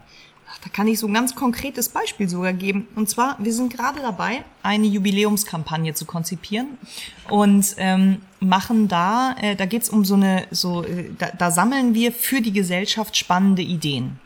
Da 0.64 0.70
kann 0.70 0.88
ich 0.88 1.00
so 1.00 1.08
ein 1.08 1.14
ganz 1.14 1.36
konkretes 1.36 1.90
Beispiel 1.90 2.28
sogar 2.28 2.54
geben. 2.54 2.88
Und 2.96 3.10
zwar, 3.10 3.36
wir 3.40 3.54
sind 3.54 3.72
gerade 3.72 4.02
dabei, 4.02 4.44
eine 4.64 4.86
Jubiläumskampagne 4.88 5.94
zu 5.94 6.06
konzipieren 6.06 6.78
und 7.30 7.76
ähm, 7.78 8.22
machen 8.40 8.88
da, 8.88 9.36
äh, 9.42 9.56
da 9.56 9.66
geht's 9.66 9.90
um 9.90 10.06
so 10.06 10.16
eine, 10.16 10.46
so, 10.52 10.84
äh, 10.84 11.12
da, 11.18 11.28
da 11.38 11.52
sammeln 11.52 11.94
wir 11.94 12.12
für 12.12 12.42
die 12.42 12.54
Gesellschaft 12.54 13.16
spannende 13.18 13.62
Ideen 13.62 14.20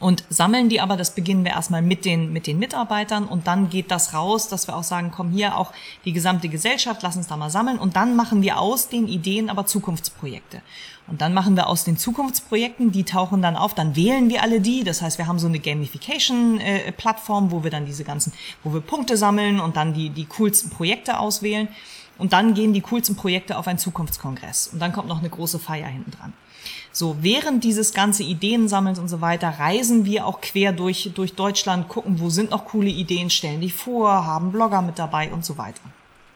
und 0.00 0.24
sammeln 0.30 0.68
die 0.68 0.80
aber, 0.80 0.96
das 0.96 1.14
beginnen 1.14 1.44
wir 1.44 1.52
erstmal 1.52 1.82
mit 1.82 2.04
den, 2.04 2.32
mit 2.32 2.46
den 2.46 2.58
Mitarbeitern 2.58 3.24
und 3.24 3.46
dann 3.46 3.68
geht 3.68 3.90
das 3.90 4.14
raus, 4.14 4.48
dass 4.48 4.66
wir 4.66 4.76
auch 4.76 4.84
sagen, 4.84 5.12
komm 5.14 5.30
hier 5.30 5.56
auch 5.56 5.72
die 6.04 6.12
gesamte 6.12 6.48
Gesellschaft, 6.48 7.02
lass 7.02 7.16
uns 7.16 7.26
da 7.26 7.36
mal 7.36 7.50
sammeln 7.50 7.78
und 7.78 7.96
dann 7.96 8.16
machen 8.16 8.42
wir 8.42 8.58
aus 8.58 8.88
den 8.88 9.06
Ideen 9.06 9.50
aber 9.50 9.66
Zukunftsprojekte. 9.66 10.62
Und 11.08 11.20
dann 11.20 11.34
machen 11.34 11.56
wir 11.56 11.66
aus 11.66 11.84
den 11.84 11.98
Zukunftsprojekten, 11.98 12.92
die 12.92 13.04
tauchen 13.04 13.42
dann 13.42 13.56
auf, 13.56 13.74
dann 13.74 13.96
wählen 13.96 14.30
wir 14.30 14.42
alle 14.42 14.60
die, 14.60 14.84
das 14.84 15.02
heißt, 15.02 15.18
wir 15.18 15.26
haben 15.26 15.38
so 15.38 15.48
eine 15.48 15.58
Gamification-Plattform, 15.58 17.50
wo 17.50 17.64
wir 17.64 17.70
dann 17.70 17.84
diese 17.84 18.04
ganzen, 18.04 18.32
wo 18.62 18.72
wir 18.72 18.80
Punkte 18.80 19.16
sammeln 19.16 19.60
und 19.60 19.76
dann 19.76 19.94
die, 19.94 20.10
die 20.10 20.26
coolsten 20.26 20.70
Projekte 20.70 21.18
auswählen 21.18 21.68
und 22.18 22.32
dann 22.32 22.54
gehen 22.54 22.72
die 22.72 22.80
coolsten 22.80 23.16
Projekte 23.16 23.58
auf 23.58 23.66
einen 23.66 23.78
Zukunftskongress 23.78 24.68
und 24.72 24.80
dann 24.80 24.92
kommt 24.92 25.08
noch 25.08 25.18
eine 25.18 25.28
große 25.28 25.58
Feier 25.58 25.88
hinten 25.88 26.12
dran. 26.12 26.32
So, 26.92 27.16
während 27.20 27.64
dieses 27.64 27.94
ganze 27.94 28.22
Ideensammelns 28.22 28.98
und 28.98 29.08
so 29.08 29.22
weiter 29.22 29.48
reisen 29.58 30.04
wir 30.04 30.26
auch 30.26 30.42
quer 30.42 30.72
durch, 30.72 31.10
durch 31.14 31.34
Deutschland, 31.34 31.88
gucken, 31.88 32.20
wo 32.20 32.28
sind 32.28 32.50
noch 32.50 32.66
coole 32.66 32.90
Ideen, 32.90 33.30
stellen 33.30 33.62
die 33.62 33.70
vor, 33.70 34.26
haben 34.26 34.52
Blogger 34.52 34.82
mit 34.82 34.98
dabei 34.98 35.32
und 35.32 35.44
so 35.44 35.56
weiter. 35.56 35.80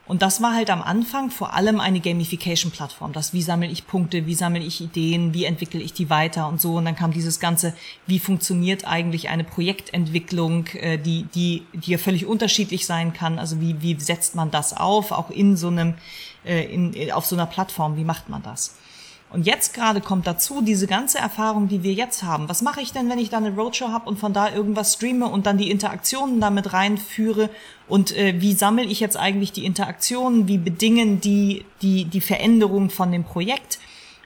Und 0.07 0.23
das 0.23 0.41
war 0.41 0.55
halt 0.55 0.71
am 0.71 0.83
Anfang 0.83 1.31
vor 1.31 1.53
allem 1.53 1.81
eine 1.81 1.99
Gamification-Plattform. 1.99 3.13
Das, 3.13 3.33
wie 3.33 3.43
sammle 3.43 3.69
ich 3.69 3.89
Punkte, 3.89 4.25
wie 4.27 4.37
sammle 4.37 4.61
ich 4.61 4.81
Ideen, 4.81 5.35
wie 5.35 5.45
entwickle 5.45 5.81
ich 5.81 5.93
die 5.93 6.09
weiter 6.09 6.49
und 6.49 6.61
so. 6.61 6.77
Und 6.77 6.85
dann 6.85 6.95
kam 6.95 7.13
dieses 7.13 7.41
Ganze, 7.41 7.75
wie 8.07 8.21
funktioniert 8.21 8.87
eigentlich 8.87 9.29
eine 9.31 9.43
Projektentwicklung, 9.43 10.69
äh, 10.75 10.97
die, 10.97 11.25
die, 11.35 11.67
die 11.73 11.91
ja 11.91 11.99
völlig 11.99 12.25
unterschiedlich 12.25 12.87
sein 12.87 13.15
kann. 13.15 13.41
Also 13.41 13.61
wie, 13.61 13.83
wie 13.83 13.99
setzt 13.99 14.37
man 14.37 14.53
das 14.53 14.77
auf, 14.77 15.11
auch 15.11 15.31
in 15.31 15.57
so 15.57 15.69
einem, 15.69 15.95
äh, 16.45 16.63
in, 16.73 17.11
auf 17.11 17.27
so 17.27 17.35
einer 17.35 17.47
Plattform, 17.47 17.97
wie 17.97 18.05
macht 18.05 18.29
man 18.29 18.45
das? 18.45 18.77
Und 19.31 19.45
jetzt 19.45 19.75
gerade 19.75 20.01
kommt 20.01 20.27
dazu 20.27 20.63
diese 20.63 20.87
ganze 20.87 21.19
Erfahrung, 21.19 21.69
die 21.69 21.83
wir 21.83 21.93
jetzt 21.93 22.23
haben. 22.23 22.49
Was 22.49 22.63
mache 22.63 22.81
ich 22.81 22.93
denn, 22.93 23.11
wenn 23.11 23.19
ich 23.19 23.29
da 23.29 23.39
eine 23.39 23.55
Roadshow 23.55 23.89
habe 23.89 24.09
und 24.09 24.19
von 24.19 24.33
da 24.33 24.53
irgendwas 24.53 24.95
streame 24.95 25.27
und 25.27 25.47
dann 25.47 25.59
die 25.59 25.71
Interaktionen 25.71 26.41
damit 26.41 26.73
reinführe? 26.73 27.51
Und 27.89 28.17
äh, 28.17 28.41
wie 28.41 28.53
sammle 28.53 28.85
ich 28.85 29.01
jetzt 29.01 29.17
eigentlich 29.17 29.53
die 29.53 29.65
Interaktionen? 29.65 30.47
Wie 30.47 30.59
bedingen 30.59 31.21
die, 31.21 31.65
die, 31.83 32.05
die 32.05 32.21
Veränderung 32.21 32.89
von 32.89 33.11
dem 33.11 33.25
Projekt? 33.25 33.81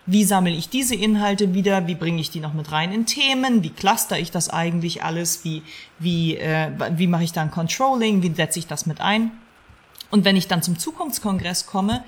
Wie 0.05 0.25
sammle 0.25 0.53
ich 0.53 0.69
diese 0.69 0.95
Inhalte 0.95 1.55
wieder? 1.55 1.87
Wie 1.87 1.95
bringe 1.95 2.21
ich 2.21 2.31
die 2.31 2.41
noch 2.41 2.53
mit 2.53 2.71
rein 2.71 2.93
in 2.93 3.07
Themen? 3.07 3.63
Wie 3.63 3.71
cluster 3.71 4.19
ich 4.19 4.31
das 4.31 4.51
eigentlich 4.51 5.03
alles? 5.03 5.45
Wie, 5.45 5.63
wie, 5.99 6.37
äh, 6.37 6.71
wie 6.97 7.07
mache 7.07 7.25
ich 7.25 7.33
dann 7.33 7.51
Controlling? 7.51 8.23
Wie 8.23 8.35
setze 8.35 8.59
ich 8.59 8.67
das 8.67 8.87
mit 8.87 9.01
ein? 9.01 9.31
Und 10.11 10.25
wenn 10.25 10.37
ich 10.37 10.47
dann 10.47 10.63
zum 10.63 10.79
Zukunftskongress 10.79 11.67
komme, 11.67 12.05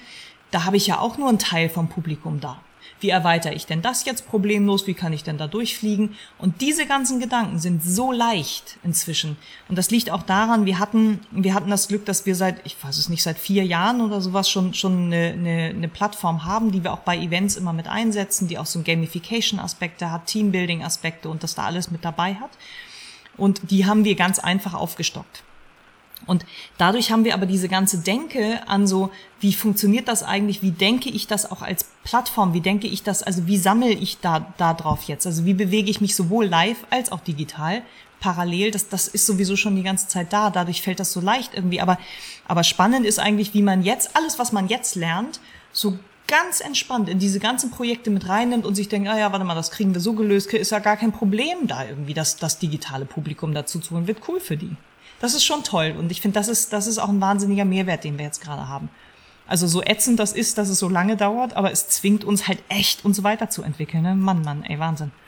da 0.51 0.65
habe 0.65 0.77
ich 0.77 0.87
ja 0.87 0.99
auch 0.99 1.17
nur 1.17 1.29
einen 1.29 1.39
Teil 1.39 1.69
vom 1.69 1.89
Publikum 1.89 2.41
da. 2.41 2.61
Wie 3.03 3.11
erweitere 3.11 3.53
ich 3.53 3.67
denn 3.67 3.83
das 3.83 4.05
jetzt 4.05 4.29
problemlos? 4.29 4.87
Wie 4.87 4.95
kann 4.95 5.13
ich 5.13 5.25
denn 5.25 5.37
da 5.37 5.49
durchfliegen? 5.49 6.15
Und 6.39 6.61
diese 6.61 6.87
ganzen 6.87 7.19
Gedanken 7.19 7.59
sind 7.59 7.83
so 7.83 8.13
leicht 8.13 8.79
inzwischen. 8.85 9.37
Und 9.69 9.77
das 9.77 9.91
liegt 9.91 10.09
auch 10.11 10.23
daran, 10.23 10.67
wir 10.67 10.79
hatten, 10.79 11.19
wir 11.33 11.53
hatten 11.53 11.69
das 11.69 11.89
Glück, 11.89 12.07
dass 12.07 12.27
wir 12.27 12.37
seit, 12.37 12.65
ich 12.65 12.77
weiß 12.83 12.97
es 12.97 13.09
nicht, 13.09 13.25
seit 13.25 13.39
vier 13.39 13.65
Jahren 13.65 14.03
oder 14.03 14.21
sowas 14.21 14.49
schon, 14.49 14.73
schon 14.73 15.07
eine, 15.07 15.33
eine, 15.33 15.63
eine 15.71 15.89
Plattform 15.89 16.45
haben, 16.45 16.71
die 16.71 16.85
wir 16.85 16.93
auch 16.93 17.01
bei 17.01 17.19
Events 17.19 17.57
immer 17.57 17.73
mit 17.73 17.89
einsetzen, 17.89 18.47
die 18.47 18.57
auch 18.57 18.67
so 18.67 18.81
Gamification-Aspekte 18.83 20.13
hat, 20.13 20.27
Teambuilding-Aspekte 20.27 21.29
und 21.29 21.43
das 21.43 21.57
da 21.57 21.65
alles 21.65 21.91
mit 21.91 22.05
dabei 22.05 22.37
hat. 22.37 22.51
Und 23.37 23.73
die 23.73 23.85
haben 23.85 24.05
wir 24.05 24.15
ganz 24.15 24.39
einfach 24.39 24.75
aufgestockt. 24.75 25.43
Und 26.26 26.45
dadurch 26.79 27.11
haben 27.11 27.25
wir 27.25 27.35
aber 27.35 27.47
diese 27.47 27.69
ganze 27.69 27.99
Denke 27.99 28.61
an 28.67 28.87
so, 28.87 29.11
wie 29.41 29.52
funktioniert 29.52 30.09
das 30.09 30.23
eigentlich? 30.23 30.62
Wie 30.62 30.71
denke 30.71 31.09
ich 31.09 31.26
das 31.26 31.50
auch 31.50 31.62
als 31.62 31.85
Plattform? 32.05 32.55
Wie 32.55 32.61
denke 32.61 32.87
ich 32.87 33.02
das? 33.02 33.23
Also 33.23 33.47
wie 33.47 33.59
sammle 33.59 33.91
ich 33.91 34.19
da, 34.21 34.52
da 34.59 34.75
drauf 34.75 35.05
jetzt? 35.05 35.26
Also 35.26 35.45
wie 35.45 35.55
bewege 35.55 35.91
ich 35.91 36.00
mich 36.00 36.14
sowohl 36.14 36.47
live 36.47 36.79
als 36.91 37.12
auch 37.12 37.21
digital? 37.21 37.83
Parallel, 38.21 38.71
das, 38.71 38.88
das 38.88 39.09
ist 39.09 39.26
sowieso 39.26 39.57
schon 39.57 39.75
die 39.75 39.83
ganze 39.83 40.07
Zeit 40.07 40.33
da. 40.33 40.50
Dadurch 40.50 40.83
fällt 40.83 41.00
das 41.00 41.12
so 41.12 41.21
leicht 41.21 41.55
irgendwie. 41.55 41.81
Aber, 41.81 41.99
aber 42.47 42.62
spannend 42.62 43.05
ist 43.05 43.19
eigentlich, 43.19 43.52
wie 43.52 43.62
man 43.62 43.83
jetzt, 43.83 44.17
alles, 44.17 44.38
was 44.38 44.52
man 44.52 44.69
jetzt 44.69 44.95
lernt, 44.95 45.41
so 45.73 45.99
ganz 46.29 46.61
entspannt 46.61 47.09
in 47.09 47.19
diese 47.19 47.41
ganzen 47.41 47.71
Projekte 47.71 48.11
mit 48.11 48.29
reinnimmt 48.29 48.64
und 48.64 48.75
sich 48.75 48.88
denkt, 48.88 49.09
ah 49.09 49.19
ja, 49.19 49.33
warte 49.33 49.45
mal, 49.45 49.55
das 49.55 49.71
kriegen 49.71 49.93
wir 49.93 50.00
so 50.00 50.14
gelöst, 50.14 50.52
ist 50.55 50.71
ja 50.71 50.79
gar 50.79 50.97
kein 50.97 51.12
Problem 51.12 51.67
da 51.67 51.85
irgendwie, 51.85 52.14
das, 52.14 52.37
das 52.37 52.59
digitale 52.59 53.05
Publikum 53.05 53.52
dazu 53.55 53.81
zu 53.81 53.95
holen, 53.95 54.07
wird 54.07 54.26
cool 54.29 54.41
für 54.41 54.57
die. 54.57 54.76
Das 55.23 55.35
ist 55.35 55.45
schon 55.45 55.62
toll 55.62 55.95
und 55.97 56.11
ich 56.11 56.21
finde, 56.21 56.35
das 56.35 56.49
ist, 56.49 56.73
das 56.73 56.88
ist 56.88 56.99
auch 56.99 57.09
ein 57.09 57.21
wahnsinniger 57.21 57.64
Mehrwert, 57.64 58.02
den 58.02 58.19
wir 58.19 58.25
jetzt 58.25 58.43
gerade 58.43 58.67
haben. 58.67 58.91
Also 59.47 59.69
so 59.69 59.81
ätzend 59.81 60.19
das 60.19 60.33
ist, 60.33 60.59
dass 60.59 60.69
es 60.69 60.81
so 60.81 60.88
lange 60.88 61.17
dauert, 61.17 61.55
aber 61.55 61.71
es 61.71 61.88
zwingt 61.88 62.25
uns 62.25 62.49
halt 62.49 62.59
echt, 62.69 63.05
uns 63.05 63.23
weiterzuentwickeln. 63.23 64.02
Ne? 64.02 64.17
Mann, 64.17 64.43
Mann, 64.43 64.64
ey, 64.64 64.81
Wahnsinn. 64.81 65.12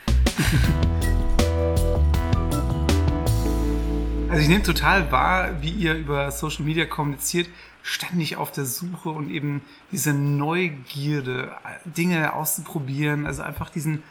Also 4.31 4.43
ich 4.43 4.49
nehme 4.49 4.65
total 4.65 5.13
wahr, 5.13 5.63
wie 5.63 5.71
ihr 5.71 5.95
über 5.95 6.33
Social 6.33 6.65
Media 6.65 6.87
kommuniziert, 6.87 7.47
ständig 7.85 8.35
auf 8.35 8.51
der 8.51 8.65
Suche 8.65 9.11
und 9.11 9.31
eben 9.31 9.63
diese 9.93 10.13
Neugierde, 10.13 11.53
Dinge 11.85 12.33
auszuprobieren, 12.33 13.27
also 13.27 13.43
einfach 13.43 13.71
diesen 13.71 14.03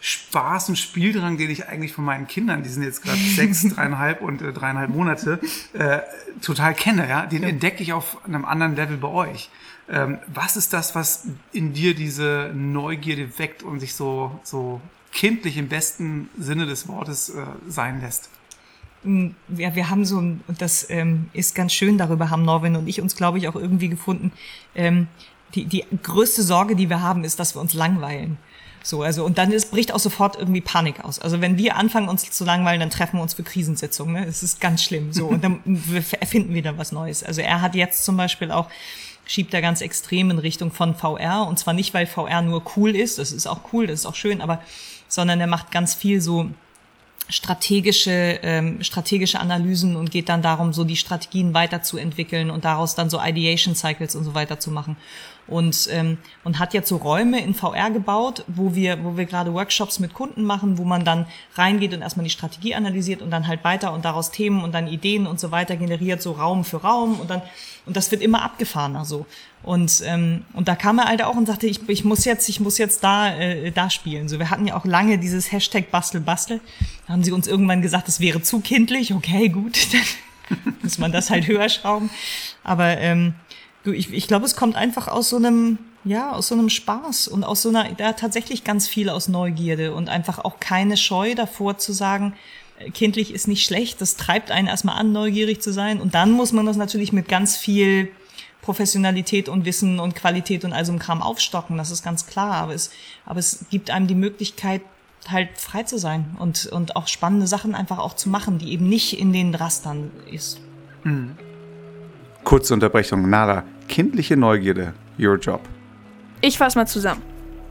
Spaß 0.00 0.68
und 0.68 0.76
Spieldrang, 0.76 1.38
den 1.38 1.50
ich 1.50 1.66
eigentlich 1.66 1.92
von 1.92 2.04
meinen 2.04 2.26
Kindern, 2.26 2.62
die 2.62 2.68
sind 2.68 2.82
jetzt 2.82 3.02
gerade 3.02 3.18
sechs, 3.34 3.68
dreieinhalb 3.68 4.20
und 4.20 4.42
äh, 4.42 4.52
dreieinhalb 4.52 4.90
Monate, 4.90 5.40
äh, 5.72 6.00
total 6.40 6.74
kenne, 6.74 7.08
ja, 7.08 7.26
den 7.26 7.42
ja. 7.42 7.48
entdecke 7.48 7.82
ich 7.82 7.92
auf 7.92 8.24
einem 8.24 8.44
anderen 8.44 8.76
Level 8.76 8.96
bei 8.96 9.08
euch. 9.08 9.50
Ähm, 9.90 10.18
was 10.26 10.56
ist 10.56 10.72
das, 10.72 10.94
was 10.94 11.26
in 11.52 11.72
dir 11.72 11.94
diese 11.94 12.52
Neugierde 12.54 13.38
weckt 13.38 13.62
und 13.62 13.80
sich 13.80 13.94
so, 13.94 14.38
so 14.44 14.80
kindlich 15.12 15.56
im 15.56 15.68
besten 15.68 16.28
Sinne 16.38 16.66
des 16.66 16.88
Wortes 16.88 17.30
äh, 17.30 17.44
sein 17.66 18.00
lässt? 18.00 18.28
Mm, 19.02 19.28
ja, 19.56 19.74
wir 19.74 19.88
haben 19.88 20.04
so, 20.04 20.18
und 20.18 20.44
das 20.58 20.88
ähm, 20.90 21.30
ist 21.32 21.54
ganz 21.54 21.72
schön, 21.72 21.96
darüber 21.96 22.30
haben 22.30 22.44
Norwin 22.44 22.76
und 22.76 22.86
ich 22.86 23.00
uns, 23.00 23.16
glaube 23.16 23.38
ich, 23.38 23.48
auch 23.48 23.56
irgendwie 23.56 23.88
gefunden. 23.88 24.32
Ähm, 24.74 25.08
die, 25.54 25.64
die 25.64 25.84
größte 26.02 26.42
Sorge, 26.42 26.76
die 26.76 26.90
wir 26.90 27.00
haben, 27.00 27.24
ist, 27.24 27.40
dass 27.40 27.56
wir 27.56 27.60
uns 27.60 27.72
langweilen. 27.72 28.36
So, 28.82 29.02
also, 29.02 29.24
und 29.24 29.38
dann 29.38 29.52
ist, 29.52 29.70
bricht 29.70 29.92
auch 29.92 29.98
sofort 29.98 30.36
irgendwie 30.36 30.60
Panik 30.60 31.04
aus. 31.04 31.18
Also, 31.18 31.40
wenn 31.40 31.58
wir 31.58 31.76
anfangen, 31.76 32.08
uns 32.08 32.30
zu 32.30 32.44
langweilen, 32.44 32.80
dann 32.80 32.90
treffen 32.90 33.18
wir 33.18 33.22
uns 33.22 33.34
für 33.34 33.42
Krisensitzungen. 33.42 34.14
Ne? 34.14 34.26
Das 34.26 34.42
ist 34.42 34.60
ganz 34.60 34.82
schlimm. 34.82 35.12
So, 35.12 35.26
und 35.26 35.44
dann 35.44 35.60
wir 35.64 36.02
erfinden 36.20 36.54
wieder 36.54 36.78
was 36.78 36.92
Neues. 36.92 37.22
Also, 37.22 37.40
er 37.40 37.60
hat 37.60 37.74
jetzt 37.74 38.04
zum 38.04 38.16
Beispiel 38.16 38.50
auch, 38.50 38.68
schiebt 39.26 39.52
er 39.52 39.60
ganz 39.60 39.80
extrem 39.80 40.30
in 40.30 40.38
Richtung 40.38 40.72
von 40.72 40.94
VR. 40.94 41.46
Und 41.46 41.58
zwar 41.58 41.74
nicht, 41.74 41.92
weil 41.94 42.06
VR 42.06 42.42
nur 42.42 42.62
cool 42.76 42.96
ist. 42.96 43.18
Das 43.18 43.32
ist 43.32 43.46
auch 43.46 43.60
cool, 43.72 43.86
das 43.86 44.00
ist 44.00 44.06
auch 44.06 44.14
schön, 44.14 44.40
aber, 44.40 44.62
sondern 45.08 45.40
er 45.40 45.46
macht 45.46 45.70
ganz 45.70 45.94
viel 45.94 46.20
so, 46.20 46.50
strategische, 47.28 48.40
ähm, 48.42 48.82
strategische 48.82 49.38
Analysen 49.38 49.96
und 49.96 50.10
geht 50.10 50.28
dann 50.28 50.42
darum, 50.42 50.72
so 50.72 50.84
die 50.84 50.96
Strategien 50.96 51.54
weiterzuentwickeln 51.54 52.50
und 52.50 52.64
daraus 52.64 52.94
dann 52.94 53.10
so 53.10 53.20
Ideation 53.22 53.74
Cycles 53.74 54.14
und 54.14 54.24
so 54.24 54.34
weiter 54.34 54.58
zu 54.58 54.70
machen. 54.70 54.96
Und, 55.48 55.88
ähm, 55.90 56.18
und 56.44 56.58
hat 56.58 56.74
jetzt 56.74 56.88
so 56.88 56.96
Räume 56.96 57.42
in 57.42 57.54
VR 57.54 57.90
gebaut, 57.90 58.44
wo 58.48 58.74
wir, 58.74 59.02
wo 59.02 59.16
wir 59.16 59.24
gerade 59.24 59.54
Workshops 59.54 59.98
mit 59.98 60.12
Kunden 60.12 60.44
machen, 60.44 60.76
wo 60.76 60.84
man 60.84 61.06
dann 61.06 61.26
reingeht 61.54 61.94
und 61.94 62.02
erstmal 62.02 62.24
die 62.24 62.30
Strategie 62.30 62.74
analysiert 62.74 63.22
und 63.22 63.30
dann 63.30 63.48
halt 63.48 63.64
weiter 63.64 63.94
und 63.94 64.04
daraus 64.04 64.30
Themen 64.30 64.62
und 64.62 64.72
dann 64.74 64.88
Ideen 64.88 65.26
und 65.26 65.40
so 65.40 65.50
weiter 65.50 65.76
generiert, 65.76 66.20
so 66.20 66.32
Raum 66.32 66.64
für 66.64 66.82
Raum 66.82 67.18
und 67.18 67.30
dann, 67.30 67.40
und 67.86 67.96
das 67.96 68.10
wird 68.10 68.20
immer 68.20 68.42
abgefahrener 68.42 69.06
so. 69.06 69.24
Und, 69.62 70.02
ähm, 70.04 70.44
und 70.52 70.68
da 70.68 70.76
kam 70.76 70.98
er 70.98 71.06
halt 71.06 71.22
auch 71.22 71.34
und 71.34 71.46
sagte, 71.46 71.66
ich, 71.66 71.88
ich 71.88 72.04
muss 72.04 72.24
jetzt, 72.24 72.48
ich 72.48 72.60
muss 72.60 72.78
jetzt 72.78 73.02
da, 73.02 73.34
äh, 73.34 73.72
da 73.72 73.90
spielen. 73.90 74.28
So, 74.28 74.38
wir 74.38 74.50
hatten 74.50 74.66
ja 74.66 74.76
auch 74.76 74.84
lange 74.84 75.18
dieses 75.18 75.50
Hashtag 75.50 75.90
Bastel 75.90 76.20
Bastel. 76.20 76.60
Da 77.06 77.14
haben 77.14 77.24
sie 77.24 77.32
uns 77.32 77.46
irgendwann 77.46 77.82
gesagt, 77.82 78.06
das 78.06 78.20
wäre 78.20 78.40
zu 78.42 78.60
kindlich. 78.60 79.14
Okay, 79.14 79.48
gut, 79.48 79.88
dann 80.48 80.74
muss 80.82 80.98
man 80.98 81.10
das 81.10 81.30
halt 81.30 81.46
höher 81.48 81.68
schrauben. 81.68 82.10
Aber 82.62 82.98
ähm, 82.98 83.34
ich, 83.92 84.12
ich 84.12 84.26
glaube, 84.28 84.46
es 84.46 84.56
kommt 84.56 84.76
einfach 84.76 85.08
aus 85.08 85.28
so 85.28 85.36
einem, 85.36 85.78
ja, 86.04 86.32
aus 86.32 86.48
so 86.48 86.54
einem 86.54 86.70
Spaß 86.70 87.28
und 87.28 87.44
aus 87.44 87.62
so 87.62 87.68
einer, 87.68 87.92
da 87.92 88.12
tatsächlich 88.12 88.64
ganz 88.64 88.88
viel 88.88 89.08
aus 89.08 89.28
Neugierde 89.28 89.94
und 89.94 90.08
einfach 90.08 90.38
auch 90.40 90.60
keine 90.60 90.96
Scheu 90.96 91.34
davor 91.34 91.78
zu 91.78 91.92
sagen, 91.92 92.34
äh, 92.78 92.90
kindlich 92.90 93.32
ist 93.32 93.48
nicht 93.48 93.64
schlecht, 93.64 94.00
das 94.00 94.16
treibt 94.16 94.50
einen 94.50 94.68
erstmal 94.68 94.98
an, 94.98 95.12
neugierig 95.12 95.62
zu 95.62 95.72
sein. 95.72 96.00
Und 96.00 96.14
dann 96.14 96.30
muss 96.30 96.52
man 96.52 96.66
das 96.66 96.76
natürlich 96.76 97.12
mit 97.12 97.28
ganz 97.28 97.56
viel 97.56 98.10
Professionalität 98.62 99.48
und 99.48 99.64
Wissen 99.64 99.98
und 99.98 100.14
Qualität 100.14 100.64
und 100.64 100.72
all 100.72 100.84
so 100.84 100.92
einem 100.92 100.98
Kram 100.98 101.22
aufstocken, 101.22 101.78
das 101.78 101.90
ist 101.90 102.02
ganz 102.02 102.26
klar. 102.26 102.54
Aber 102.54 102.74
es, 102.74 102.90
aber 103.24 103.38
es 103.38 103.64
gibt 103.70 103.90
einem 103.90 104.06
die 104.06 104.14
Möglichkeit, 104.14 104.82
halt 105.26 105.50
frei 105.56 105.82
zu 105.82 105.98
sein 105.98 106.36
und, 106.38 106.66
und 106.66 106.96
auch 106.96 107.06
spannende 107.06 107.46
Sachen 107.46 107.74
einfach 107.74 107.98
auch 107.98 108.14
zu 108.14 108.28
machen, 108.28 108.58
die 108.58 108.72
eben 108.72 108.88
nicht 108.88 109.18
in 109.18 109.32
den 109.32 109.54
Rastern 109.54 110.10
ist. 110.30 110.60
Mhm. 111.04 111.36
Kurze 112.48 112.72
Unterbrechung, 112.72 113.28
Nala. 113.28 113.62
Kindliche 113.88 114.34
Neugierde, 114.34 114.94
your 115.18 115.36
job. 115.36 115.60
Ich 116.40 116.56
fasse 116.56 116.78
mal 116.78 116.86
zusammen. 116.86 117.20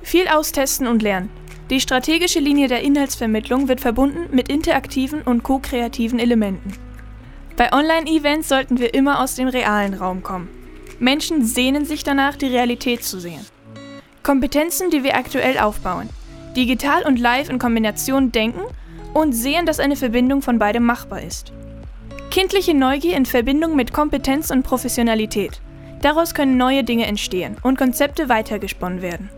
Viel 0.04 0.28
austesten 0.28 0.86
und 0.86 1.02
lernen. 1.02 1.32
Die 1.72 1.82
strategische 1.82 2.40
Linie 2.40 2.68
der 2.68 2.84
Inhaltsvermittlung 2.84 3.70
wird 3.70 3.82
verbunden 3.82 4.28
mit 4.30 4.50
interaktiven 4.50 5.24
und 5.24 5.42
ko-kreativen 5.42 6.20
Elementen. 6.20 6.74
Bei 7.56 7.74
Online-Events 7.74 8.50
sollten 8.50 8.78
wir 8.78 8.94
immer 8.94 9.24
aus 9.24 9.34
dem 9.34 9.48
realen 9.48 9.96
Raum 9.96 10.22
kommen. 10.22 10.48
Menschen 11.00 11.44
sehnen 11.44 11.84
sich 11.84 12.04
danach, 12.04 12.36
die 12.36 12.46
Realität 12.46 13.04
zu 13.04 13.20
sehen. 13.20 13.44
Kompetenzen, 14.22 14.92
die 14.92 15.04
wir 15.04 15.16
aktuell 15.16 15.58
aufbauen. 15.58 16.08
Digital 16.56 17.02
und 17.02 17.18
live 17.20 17.50
in 17.50 17.58
Kombination 17.58 18.32
denken 18.32 18.62
und 19.16 19.34
sehen, 19.34 19.66
dass 19.66 19.80
eine 19.80 19.96
Verbindung 19.96 20.44
von 20.44 20.60
beidem 20.60 20.84
machbar 20.84 21.24
ist. 21.24 21.52
Kindliche 22.30 22.74
Neugier 22.74 23.16
in 23.16 23.26
Verbindung 23.26 23.76
mit 23.76 23.94
Kompetenz 23.94 24.52
und 24.52 24.64
Professionalität. 24.64 25.62
Daraus 26.02 26.34
können 26.34 26.58
neue 26.58 26.84
Dinge 26.84 27.08
entstehen 27.08 27.58
und 27.64 27.78
Konzepte 27.78 28.30
weitergesponnen 28.30 29.02
werden. 29.02 29.30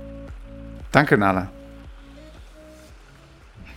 Danke, 0.91 1.17
Nala. 1.17 1.49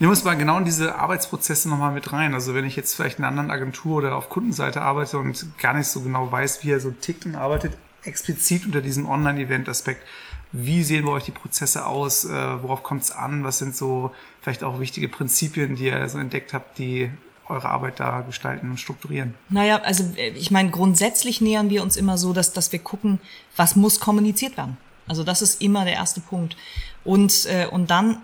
Nehmen 0.02 0.10
wir 0.10 0.16
uns 0.16 0.24
mal 0.24 0.36
genau 0.36 0.58
in 0.58 0.64
diese 0.64 0.96
Arbeitsprozesse 0.96 1.68
nochmal 1.68 1.92
mit 1.92 2.12
rein. 2.12 2.34
Also 2.34 2.54
wenn 2.54 2.64
ich 2.64 2.74
jetzt 2.74 2.94
vielleicht 2.94 3.18
in 3.18 3.24
einer 3.24 3.30
anderen 3.30 3.52
Agentur 3.52 3.98
oder 3.98 4.16
auf 4.16 4.28
Kundenseite 4.28 4.82
arbeite 4.82 5.18
und 5.18 5.46
gar 5.58 5.74
nicht 5.74 5.86
so 5.86 6.00
genau 6.00 6.32
weiß, 6.32 6.64
wie 6.64 6.72
er 6.72 6.80
so 6.80 6.90
tickt 6.90 7.24
und 7.24 7.36
arbeitet, 7.36 7.76
explizit 8.02 8.66
unter 8.66 8.80
diesem 8.80 9.08
Online-Event-Aspekt, 9.08 10.02
wie 10.50 10.82
sehen 10.82 11.04
bei 11.04 11.12
euch 11.12 11.24
die 11.24 11.30
Prozesse 11.30 11.86
aus? 11.86 12.24
Äh, 12.24 12.62
worauf 12.62 12.82
kommt 12.82 13.02
es 13.02 13.12
an? 13.12 13.44
Was 13.44 13.58
sind 13.58 13.76
so 13.76 14.10
vielleicht 14.40 14.64
auch 14.64 14.80
wichtige 14.80 15.08
Prinzipien, 15.08 15.76
die 15.76 15.86
ihr 15.86 16.08
so 16.08 16.18
entdeckt 16.18 16.52
habt, 16.52 16.78
die 16.78 17.10
eure 17.48 17.68
Arbeit 17.68 18.00
da 18.00 18.20
gestalten 18.20 18.70
und 18.70 18.78
strukturieren? 18.78 19.34
Naja, 19.48 19.80
also 19.82 20.04
äh, 20.16 20.30
ich 20.30 20.50
meine, 20.50 20.70
grundsätzlich 20.70 21.40
nähern 21.40 21.70
wir 21.70 21.82
uns 21.82 21.96
immer 21.96 22.18
so, 22.18 22.32
dass, 22.32 22.52
dass 22.52 22.72
wir 22.72 22.78
gucken, 22.78 23.20
was 23.56 23.76
muss 23.76 24.00
kommuniziert 24.00 24.56
werden. 24.56 24.76
Also 25.08 25.24
das 25.24 25.42
ist 25.42 25.60
immer 25.60 25.84
der 25.84 25.94
erste 25.94 26.20
Punkt. 26.20 26.56
Und, 27.04 27.46
äh, 27.46 27.66
und 27.66 27.90
dann 27.90 28.18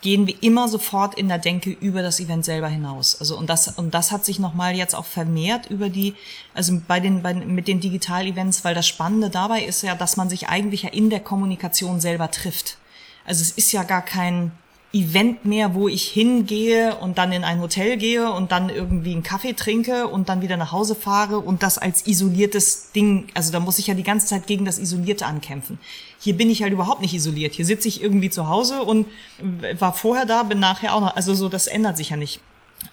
gehen 0.00 0.26
wir 0.26 0.42
immer 0.42 0.68
sofort 0.68 1.16
in 1.16 1.28
der 1.28 1.38
Denke 1.38 1.70
über 1.70 2.02
das 2.02 2.20
Event 2.20 2.44
selber 2.44 2.68
hinaus. 2.68 3.20
Also 3.20 3.36
und 3.36 3.48
das 3.48 3.68
und 3.68 3.92
das 3.94 4.10
hat 4.10 4.24
sich 4.24 4.38
nochmal 4.38 4.74
jetzt 4.74 4.94
auch 4.94 5.04
vermehrt 5.04 5.70
über 5.70 5.88
die, 5.88 6.14
also 6.54 6.80
bei 6.86 7.00
den, 7.00 7.22
bei, 7.22 7.34
mit 7.34 7.68
den 7.68 7.80
Digital-Events, 7.80 8.64
weil 8.64 8.74
das 8.74 8.86
Spannende 8.86 9.30
dabei 9.30 9.62
ist 9.62 9.82
ja, 9.82 9.94
dass 9.94 10.16
man 10.16 10.28
sich 10.30 10.48
eigentlich 10.48 10.82
ja 10.82 10.90
in 10.90 11.10
der 11.10 11.20
Kommunikation 11.20 12.00
selber 12.00 12.30
trifft. 12.30 12.78
Also 13.24 13.42
es 13.42 13.50
ist 13.50 13.72
ja 13.72 13.82
gar 13.82 14.02
kein 14.02 14.52
Event 14.92 15.44
mehr, 15.44 15.74
wo 15.74 15.88
ich 15.88 16.08
hingehe 16.08 16.96
und 16.96 17.18
dann 17.18 17.32
in 17.32 17.44
ein 17.44 17.60
Hotel 17.60 17.96
gehe 17.96 18.30
und 18.30 18.52
dann 18.52 18.70
irgendwie 18.70 19.12
einen 19.12 19.22
Kaffee 19.22 19.52
trinke 19.52 20.06
und 20.08 20.28
dann 20.28 20.40
wieder 20.42 20.56
nach 20.56 20.72
Hause 20.72 20.94
fahre 20.94 21.40
und 21.40 21.62
das 21.62 21.76
als 21.76 22.06
isoliertes 22.06 22.92
Ding, 22.92 23.28
also 23.34 23.52
da 23.52 23.60
muss 23.60 23.78
ich 23.78 23.88
ja 23.88 23.94
die 23.94 24.02
ganze 24.02 24.26
Zeit 24.26 24.46
gegen 24.46 24.64
das 24.64 24.78
Isolierte 24.78 25.26
ankämpfen. 25.26 25.78
Hier 26.18 26.36
bin 26.36 26.48
ich 26.48 26.62
halt 26.62 26.72
überhaupt 26.72 27.02
nicht 27.02 27.12
isoliert. 27.14 27.52
Hier 27.54 27.66
sitze 27.66 27.88
ich 27.88 28.02
irgendwie 28.02 28.30
zu 28.30 28.48
Hause 28.48 28.82
und 28.82 29.06
war 29.78 29.92
vorher 29.92 30.24
da, 30.24 30.44
bin 30.44 30.60
nachher 30.60 30.94
auch 30.94 31.00
noch, 31.00 31.16
also 31.16 31.34
so, 31.34 31.48
das 31.48 31.66
ändert 31.66 31.96
sich 31.96 32.10
ja 32.10 32.16
nicht. 32.16 32.40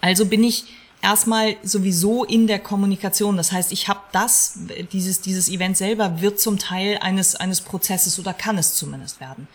Also 0.00 0.26
bin 0.26 0.44
ich 0.44 0.66
erstmal 1.04 1.56
sowieso 1.62 2.24
in 2.24 2.46
der 2.46 2.58
Kommunikation. 2.58 3.36
Das 3.36 3.52
heißt, 3.52 3.72
ich 3.72 3.88
habe 3.88 4.00
das, 4.12 4.54
dieses, 4.92 5.20
dieses 5.20 5.48
Event 5.48 5.76
selber 5.76 6.20
wird 6.20 6.40
zum 6.40 6.58
Teil 6.58 6.98
eines, 6.98 7.36
eines 7.36 7.60
Prozesses 7.60 8.18
oder 8.18 8.32
kann 8.32 8.58
es 8.58 8.74
zumindest 8.74 9.20
werden. 9.20 9.46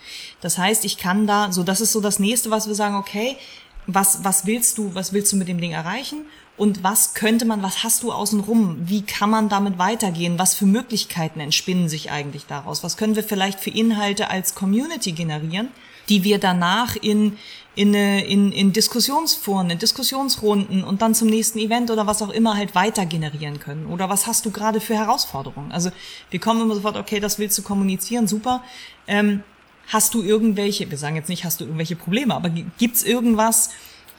Das 0.42 0.58
heißt, 0.58 0.86
ich 0.86 0.98
kann 0.98 1.28
da, 1.28 1.52
so 1.52 1.64
das 1.64 1.82
ist 1.82 1.92
so 1.92 2.02
das 2.02 2.20
nächste, 2.20 2.52
was 2.52 2.68
wir 2.68 2.76
sagen, 2.76 2.96
okay, 2.96 3.36
was, 3.88 4.24
was 4.24 4.46
willst 4.46 4.78
du, 4.78 4.94
was 4.94 5.12
willst 5.12 5.34
du 5.34 5.38
mit 5.38 5.48
dem 5.48 5.60
Ding 5.60 5.72
erreichen? 5.72 6.26
Und 6.56 6.84
was 6.84 7.14
könnte 7.14 7.46
man, 7.46 7.64
was 7.64 7.84
hast 7.84 8.04
du 8.04 8.12
außenrum? 8.12 8.78
Wie 8.82 9.02
kann 9.02 9.30
man 9.30 9.50
damit 9.50 9.80
weitergehen? 9.80 10.38
Was 10.38 10.54
für 10.54 10.66
Möglichkeiten 10.66 11.40
entspinnen 11.40 11.90
sich 11.90 12.12
eigentlich 12.12 12.46
daraus? 12.46 12.84
Was 12.84 12.98
können 12.98 13.16
wir 13.16 13.24
vielleicht 13.24 13.60
für 13.60 13.70
Inhalte 13.70 14.30
als 14.30 14.56
Community 14.56 15.14
generieren, 15.14 15.70
die 16.10 16.24
wir 16.24 16.38
danach 16.38 16.96
in, 16.96 17.38
in, 17.80 17.94
in, 17.94 18.52
in 18.52 18.74
Diskussionsforen, 18.74 19.70
in 19.70 19.80
Diskussionsrunden 19.80 20.84
und 20.84 21.02
dann 21.02 21.16
zum 21.16 21.30
nächsten 21.30 21.60
Event 21.60 21.90
oder 21.90 22.06
was 22.08 22.22
auch 22.22 22.30
immer 22.30 22.58
halt 22.58 22.76
weiter 22.76 23.06
generieren 23.06 23.62
können? 23.62 23.86
Oder 23.86 24.10
was 24.10 24.28
hast 24.28 24.46
du 24.46 24.52
gerade 24.52 24.82
für 24.82 24.96
Herausforderungen? 24.96 25.72
Also 25.72 25.90
wir 26.30 26.42
kommen 26.42 26.60
immer 26.60 26.76
sofort, 26.76 26.98
okay, 26.98 27.22
das 27.22 27.40
willst 27.40 27.58
du 27.58 27.62
kommunizieren, 27.62 28.28
super. 28.28 28.66
Ähm, 29.08 29.44
hast 29.88 30.14
du 30.14 30.22
irgendwelche, 30.22 30.92
wir 30.92 30.98
sagen 30.98 31.16
jetzt 31.16 31.30
nicht, 31.30 31.46
hast 31.46 31.62
du 31.62 31.64
irgendwelche 31.64 31.96
Probleme, 31.96 32.36
aber 32.36 32.50
gibt's 32.50 33.02
irgendwas, 33.04 33.70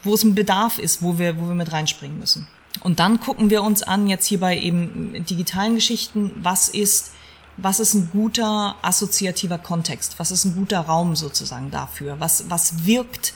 wo 0.05 0.14
es 0.14 0.25
ein 0.25 0.35
Bedarf 0.35 0.79
ist, 0.79 1.02
wo 1.02 1.19
wir, 1.19 1.38
wo 1.38 1.47
wir 1.47 1.55
mit 1.55 1.71
reinspringen 1.71 2.19
müssen. 2.19 2.49
Und 2.83 2.99
dann 2.99 3.21
gucken 3.21 3.50
wir 3.50 3.62
uns 3.62 3.83
an, 3.83 4.07
jetzt 4.07 4.25
hier 4.25 4.40
bei 4.40 4.59
eben 4.59 5.23
digitalen 5.26 5.75
Geschichten, 5.75 6.33
was 6.43 6.71
ist, 6.71 7.11
was 7.59 7.79
ist 7.79 7.93
ein 7.93 8.09
guter 8.11 8.76
assoziativer 8.81 9.59
Kontext? 9.59 10.14
Was 10.19 10.31
ist 10.31 10.47
ein 10.47 10.55
guter 10.55 10.81
Raum 10.81 11.14
sozusagen 11.14 11.71
dafür? 11.71 12.21
Was, 12.21 12.49
was 12.49 12.87
wirkt, 12.87 13.35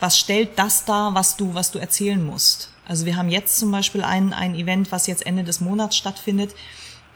was 0.00 0.18
stellt 0.18 0.58
das 0.58 0.84
dar, 0.84 1.14
was 1.14 1.36
du, 1.36 1.54
was 1.54 1.70
du 1.70 1.78
erzählen 1.78 2.24
musst? 2.24 2.70
Also 2.86 3.04
wir 3.04 3.16
haben 3.16 3.28
jetzt 3.28 3.58
zum 3.58 3.70
Beispiel 3.70 4.02
ein, 4.02 4.32
ein 4.32 4.54
Event, 4.54 4.92
was 4.92 5.06
jetzt 5.06 5.26
Ende 5.26 5.44
des 5.44 5.60
Monats 5.60 5.96
stattfindet. 5.96 6.54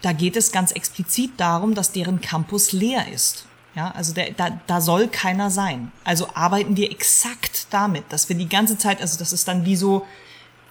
Da 0.03 0.13
geht 0.13 0.37
es 0.37 0.53
ganz 0.53 0.73
explizit 0.73 1.33
darum, 1.39 1.75
dass 1.75 1.93
deren 1.93 2.21
Campus 2.21 2.73
leer 2.73 3.07
ist. 3.13 3.47
Ja, 3.75 3.91
also 3.93 4.13
der, 4.13 4.33
da, 4.33 4.61
da 4.67 4.81
soll 4.83 5.09
keiner 5.09 5.51
sein. 5.51 5.93
Also 6.05 6.29
arbeiten 6.35 6.77
wir 6.77 6.91
exakt 6.91 7.69
damit, 7.71 8.05
dass 8.11 8.29
wir 8.29 8.37
die 8.37 8.49
ganze 8.49 8.77
Zeit, 8.77 9.01
also 9.01 9.19
das 9.19 9.33
ist 9.33 9.49
dann 9.49 9.65
wie 9.65 9.77
so 9.77 10.07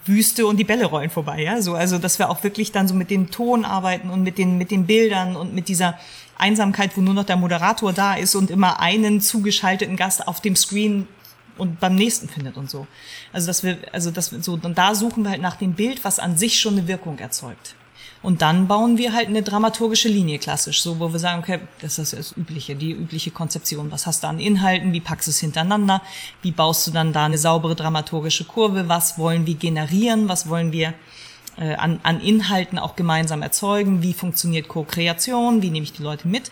Wüste 0.06 0.46
und 0.46 0.58
die 0.58 0.64
Bälle 0.64 0.86
rollen 0.86 1.10
vorbei, 1.10 1.42
ja, 1.42 1.62
so, 1.62 1.76
also 1.76 2.00
dass 2.00 2.18
wir 2.18 2.30
auch 2.30 2.44
wirklich 2.44 2.72
dann 2.72 2.88
so 2.88 2.94
mit 2.94 3.12
dem 3.12 3.30
Ton 3.30 3.66
arbeiten 3.66 4.10
und 4.10 4.24
mit 4.24 4.38
den, 4.38 4.58
mit 4.58 4.72
den 4.72 4.86
Bildern 4.86 5.36
und 5.36 5.54
mit 5.54 5.68
dieser 5.68 5.98
Einsamkeit, 6.38 6.96
wo 6.96 7.02
nur 7.02 7.14
noch 7.14 7.24
der 7.24 7.38
Moderator 7.38 7.94
da 7.94 8.16
ist 8.16 8.36
und 8.36 8.50
immer 8.50 8.80
einen 8.80 9.22
zugeschalteten 9.22 9.96
Gast 9.96 10.28
auf 10.28 10.42
dem 10.42 10.56
Screen 10.56 11.08
und 11.62 11.80
beim 11.80 11.94
nächsten 11.94 12.28
findet 12.28 12.58
und 12.58 12.72
so. 12.72 12.88
Also 13.32 13.46
dass 13.46 13.62
wir, 13.64 13.78
also 13.92 14.10
dass 14.10 14.32
wir 14.32 14.42
so, 14.42 14.54
und 14.54 14.78
da 14.80 14.96
suchen 14.96 15.22
wir 15.24 15.30
halt 15.30 15.44
nach 15.44 15.58
dem 15.58 15.74
Bild, 15.74 16.04
was 16.04 16.18
an 16.18 16.36
sich 16.36 16.60
schon 16.60 16.74
eine 16.74 16.88
Wirkung 16.88 17.20
erzeugt. 17.20 17.76
Und 18.24 18.42
dann 18.42 18.68
bauen 18.68 18.98
wir 18.98 19.14
halt 19.14 19.28
eine 19.28 19.44
dramaturgische 19.44 20.10
Linie 20.10 20.40
klassisch, 20.40 20.82
so 20.82 21.00
wo 21.00 21.14
wir 21.14 21.20
sagen, 21.20 21.44
okay, 21.44 21.60
das 21.80 22.00
ist 22.00 22.14
das 22.14 22.36
übliche, 22.36 22.76
die 22.76 22.92
übliche 22.92 23.30
Konzeption. 23.30 23.92
Was 23.92 24.08
hast 24.08 24.24
du 24.24 24.28
an 24.28 24.40
Inhalten? 24.40 24.92
Wie 24.92 25.02
packst 25.02 25.28
du 25.28 25.32
es 25.32 25.40
hintereinander? 25.40 26.02
Wie 26.42 26.52
baust 26.52 26.88
du 26.88 26.92
dann 26.92 27.14
da 27.14 27.26
eine 27.26 27.38
saubere 27.38 27.76
dramaturgische 27.76 28.46
Kurve? 28.46 28.90
Was 28.90 29.20
wollen 29.20 29.46
wir 29.46 29.56
generieren? 29.56 30.30
Was 30.30 30.50
wollen 30.50 30.72
wir 30.72 30.96
äh, 31.58 31.76
an, 31.76 32.00
an 32.02 32.22
Inhalten 32.22 32.80
auch 32.80 32.96
gemeinsam 32.96 33.44
erzeugen? 33.44 34.02
Wie 34.02 34.14
funktioniert 34.14 34.68
Co-Kreation? 34.68 35.62
Wie 35.62 35.70
nehme 35.70 35.84
ich 35.84 35.94
die 35.94 36.04
Leute 36.04 36.28
mit? 36.28 36.52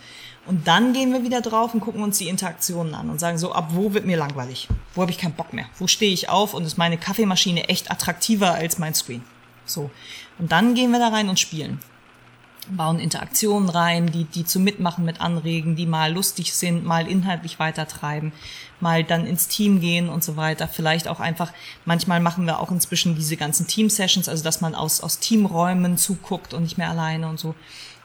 Und 0.50 0.68
dann 0.68 0.94
gehen 0.94 1.14
wir 1.14 1.24
wieder 1.24 1.42
drauf 1.42 1.76
und 1.76 1.80
gucken 1.80 2.02
uns 2.02 2.18
die 2.18 2.28
Interaktionen 2.28 2.96
an 2.96 3.12
und 3.12 3.20
sagen 3.20 3.38
so, 3.38 3.52
ab 3.54 3.68
wo 3.74 3.94
wird 3.94 4.08
mir 4.08 4.18
langweilig? 4.18 4.68
Wo 4.96 5.04
habe 5.04 5.12
ich 5.12 5.20
keinen 5.20 5.36
Bock 5.36 5.54
mehr? 5.54 5.68
Wo 5.78 5.86
stehe 5.86 6.12
ich 6.12 6.28
auf 6.28 6.56
und 6.56 6.66
ist 6.66 6.76
meine 6.76 6.98
Kaffeemaschine 6.98 7.70
echt 7.70 7.92
attraktiver 7.92 8.56
als 8.56 8.80
mein 8.80 8.96
Screen? 8.96 9.24
So. 9.66 9.92
Und 10.40 10.52
dann 10.52 10.74
gehen 10.74 10.90
wir 10.90 10.98
da 10.98 11.10
rein 11.10 11.30
und 11.30 11.40
spielen. 11.40 11.78
Bauen 12.68 13.00
Interaktionen 13.00 13.70
rein, 13.70 14.12
die, 14.12 14.24
die 14.24 14.44
zum 14.44 14.64
Mitmachen 14.64 15.06
mit 15.06 15.22
anregen, 15.22 15.76
die 15.76 15.86
mal 15.86 16.12
lustig 16.12 16.52
sind, 16.56 16.84
mal 16.84 17.08
inhaltlich 17.08 17.60
weitertreiben, 17.60 18.32
mal 18.82 19.04
dann 19.04 19.26
ins 19.26 19.48
Team 19.48 19.80
gehen 19.80 20.10
und 20.10 20.24
so 20.24 20.38
weiter. 20.38 20.68
Vielleicht 20.68 21.08
auch 21.08 21.20
einfach, 21.20 21.52
manchmal 21.86 22.20
machen 22.20 22.46
wir 22.46 22.60
auch 22.60 22.72
inzwischen 22.72 23.16
diese 23.16 23.38
ganzen 23.38 23.68
Team-Sessions, 23.68 24.30
also 24.30 24.44
dass 24.44 24.62
man 24.62 24.76
aus, 24.76 25.02
aus 25.02 25.20
Teamräumen 25.20 25.98
zuguckt 25.98 26.54
und 26.54 26.64
nicht 26.64 26.78
mehr 26.78 26.90
alleine 26.90 27.28
und 27.28 27.40
so. 27.40 27.56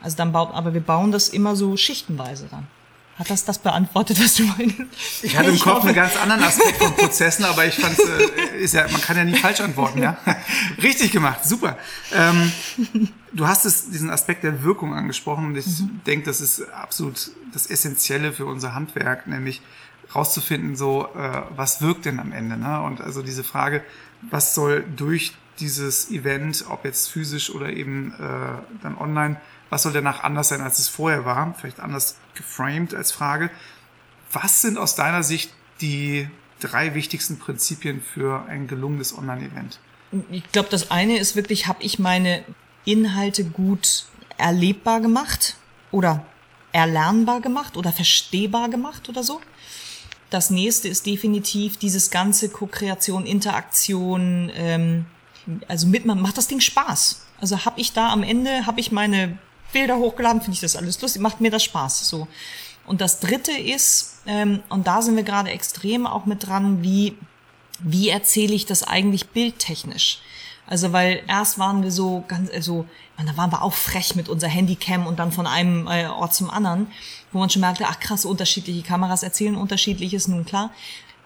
Also 0.01 0.17
dann 0.17 0.33
baut, 0.33 0.53
aber 0.53 0.75
wir 0.75 0.81
bauen 0.81 1.13
das 1.13 1.29
immer 1.29 1.57
so 1.57 1.77
schichtenweise 1.77 2.47
dann. 2.51 2.67
Hat 3.19 3.31
das 3.31 3.45
das 3.45 3.59
beantwortet, 3.59 4.21
was 4.21 4.35
du 4.35 4.43
meinst? 4.43 4.77
Ich 5.23 5.37
hatte 5.37 5.51
im 5.51 5.59
Kopf 5.61 5.85
einen 5.85 5.95
ganz 5.95 6.17
anderen 6.17 6.43
Aspekt 6.43 6.79
von 6.79 6.97
Prozessen, 6.97 7.45
aber 7.45 7.65
ich 7.65 7.77
fand, 7.77 7.97
äh, 7.97 8.59
ist 8.59 8.75
ja, 8.75 8.89
man 8.91 9.01
kann 9.01 9.17
ja 9.17 9.25
nie 9.25 9.37
falsch 9.37 9.61
antworten, 9.61 10.03
ja. 10.03 10.17
Richtig 10.83 11.13
gemacht, 11.13 11.45
super. 11.45 11.79
Ähm, 12.13 12.51
du 13.33 13.47
hast 13.47 13.67
es, 13.67 13.89
diesen 13.89 14.11
Aspekt 14.11 14.43
der 14.43 14.65
Wirkung 14.65 14.95
angesprochen 14.95 15.47
und 15.47 15.57
ich 15.57 15.65
mhm. 15.67 16.01
denke, 16.07 16.27
das 16.27 16.41
ist 16.41 16.69
absolut 16.73 17.31
das 17.53 17.69
Essentielle 17.69 18.33
für 18.33 18.47
unser 18.47 18.75
Handwerk, 18.75 19.29
nämlich 19.29 19.63
rauszufinden, 20.15 20.77
so, 20.77 21.09
äh, 21.15 21.43
was 21.57 21.81
wirkt 21.81 22.05
denn 22.05 22.21
am 22.21 22.33
Ende, 22.33 22.57
ne? 22.57 22.83
Und 22.83 23.01
also 23.01 23.23
diese 23.23 23.45
Frage, 23.45 23.83
was 24.31 24.55
soll 24.55 24.85
durch 24.97 25.35
dieses 25.61 26.11
Event, 26.11 26.65
ob 26.69 26.85
jetzt 26.85 27.09
physisch 27.09 27.51
oder 27.51 27.71
eben 27.71 28.13
äh, 28.13 28.83
dann 28.83 28.99
online, 28.99 29.41
was 29.71 29.83
soll 29.83 29.93
danach 29.93 30.25
anders 30.25 30.49
sein, 30.49 30.61
als 30.61 30.79
es 30.79 30.89
vorher 30.89 31.25
war? 31.25 31.55
Vielleicht 31.55 31.81
anders 31.81 32.17
geframed 32.35 32.95
als 32.95 33.13
Frage. 33.13 33.51
Was 34.33 34.63
sind 34.63 34.79
aus 34.79 34.95
deiner 34.95 35.23
Sicht 35.23 35.53
die 35.81 36.29
drei 36.61 36.95
wichtigsten 36.95 37.39
Prinzipien 37.39 38.01
für 38.01 38.45
ein 38.47 38.67
gelungenes 38.67 39.17
Online-Event? 39.17 39.79
Ich 40.31 40.51
glaube, 40.53 40.69
das 40.71 40.91
eine 40.91 41.19
ist 41.19 41.37
wirklich, 41.37 41.67
habe 41.67 41.83
ich 41.83 41.99
meine 41.99 42.45
Inhalte 42.85 43.45
gut 43.45 44.07
erlebbar 44.37 45.01
gemacht 45.01 45.57
oder 45.91 46.25
erlernbar 46.73 47.41
gemacht 47.41 47.77
oder 47.77 47.93
verstehbar 47.93 48.69
gemacht 48.69 49.09
oder 49.09 49.23
so. 49.23 49.41
Das 50.35 50.51
nächste 50.51 50.89
ist 50.89 51.07
definitiv 51.07 51.77
dieses 51.77 52.11
ganze 52.11 52.49
Co-Kreation, 52.49 53.25
Interaktion, 53.25 54.51
ähm, 54.57 55.07
also 55.69 55.87
mit 55.87 56.07
man 56.07 56.21
macht 56.21 56.37
das 56.37 56.49
Ding 56.49 56.59
Spaß. 56.59 57.25
Also 57.41 57.65
habe 57.65 57.81
ich 57.81 57.93
da 57.93 58.13
am 58.13 58.25
Ende 58.25 58.67
habe 58.67 58.81
ich 58.81 58.91
meine 58.91 59.39
Bilder 59.73 59.97
hochgeladen, 59.97 60.41
finde 60.41 60.55
ich 60.57 60.61
das 60.61 60.75
alles 60.75 61.01
lustig, 61.01 61.23
macht 61.23 61.41
mir 61.41 61.53
das 61.53 61.63
Spaß. 61.63 62.09
So. 62.09 62.27
Und 62.85 63.01
das 63.01 63.21
Dritte 63.21 63.53
ist, 63.53 64.23
ähm, 64.27 64.61
und 64.71 64.89
da 64.89 65.03
sind 65.03 65.15
wir 65.15 65.23
gerade 65.23 65.51
extrem 65.51 66.05
auch 66.05 66.27
mit 66.27 66.45
dran, 66.45 66.83
wie 66.83 67.17
wie 67.79 68.09
erzähle 68.09 68.55
ich 68.55 68.67
das 68.67 68.83
eigentlich 68.83 69.29
bildtechnisch? 69.29 70.19
Also 70.67 70.93
weil 70.93 71.23
erst 71.29 71.61
waren 71.61 71.85
wir 71.85 71.93
so 71.93 72.25
ganz, 72.27 72.51
also 72.51 72.87
da 73.25 73.37
waren 73.37 73.53
wir 73.53 73.63
auch 73.63 73.75
frech 73.75 74.17
mit 74.17 74.29
unserer 74.29 74.51
Handycam 74.51 75.07
und 75.07 75.21
dann 75.21 75.31
von 75.31 75.47
einem 75.47 75.87
äh, 75.87 76.07
Ort 76.07 76.35
zum 76.35 76.51
anderen, 76.51 76.89
wo 77.35 77.39
man 77.41 77.51
schon 77.51 77.61
merkte, 77.61 77.85
ach 77.87 78.01
krass, 78.01 78.25
unterschiedliche 78.25 78.83
Kameras 78.83 79.23
erzählen 79.23 79.57
unterschiedliches, 79.57 80.29
nun 80.29 80.45
klar. 80.45 80.71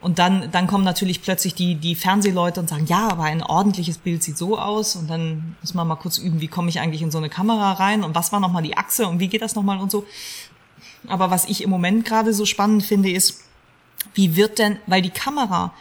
Und 0.01 0.19
dann, 0.19 0.51
dann 0.53 0.69
kommen 0.69 0.85
natürlich 0.85 1.23
plötzlich 1.23 1.55
die, 1.55 1.75
die 1.75 1.97
Fernsehleute 1.97 2.61
und 2.61 2.69
sagen, 2.69 2.87
ja, 2.87 3.09
aber 3.09 3.25
ein 3.25 3.43
ordentliches 3.43 3.99
Bild 3.99 4.23
sieht 4.23 4.39
so 4.39 4.59
aus. 4.59 4.95
Und 4.95 5.11
dann 5.11 5.57
muss 5.61 5.75
man 5.75 5.89
mal 5.89 5.97
kurz 5.97 6.19
üben, 6.19 6.41
wie 6.41 6.49
komme 6.49 6.69
ich 6.69 6.81
eigentlich 6.81 7.03
in 7.03 7.11
so 7.11 7.19
eine 7.19 7.29
Kamera 7.29 7.73
rein 7.73 8.05
und 8.05 8.15
was 8.15 8.33
war 8.33 8.39
nochmal 8.39 8.63
die 8.63 8.77
Achse 8.77 9.09
und 9.09 9.19
wie 9.19 9.29
geht 9.29 9.43
das 9.43 9.57
nochmal 9.57 9.81
und 9.81 9.91
so. 9.91 10.07
Aber 11.09 11.31
was 11.31 11.47
ich 11.47 11.63
im 11.63 11.71
Moment 11.71 12.05
gerade 12.05 12.33
so 12.33 12.47
spannend 12.47 12.85
finde, 12.85 13.11
ist, 13.11 13.43
wie 14.15 14.37
wird 14.37 14.59
denn, 14.59 14.79
weil 14.87 15.03
die 15.03 15.11
Kamera 15.11 15.75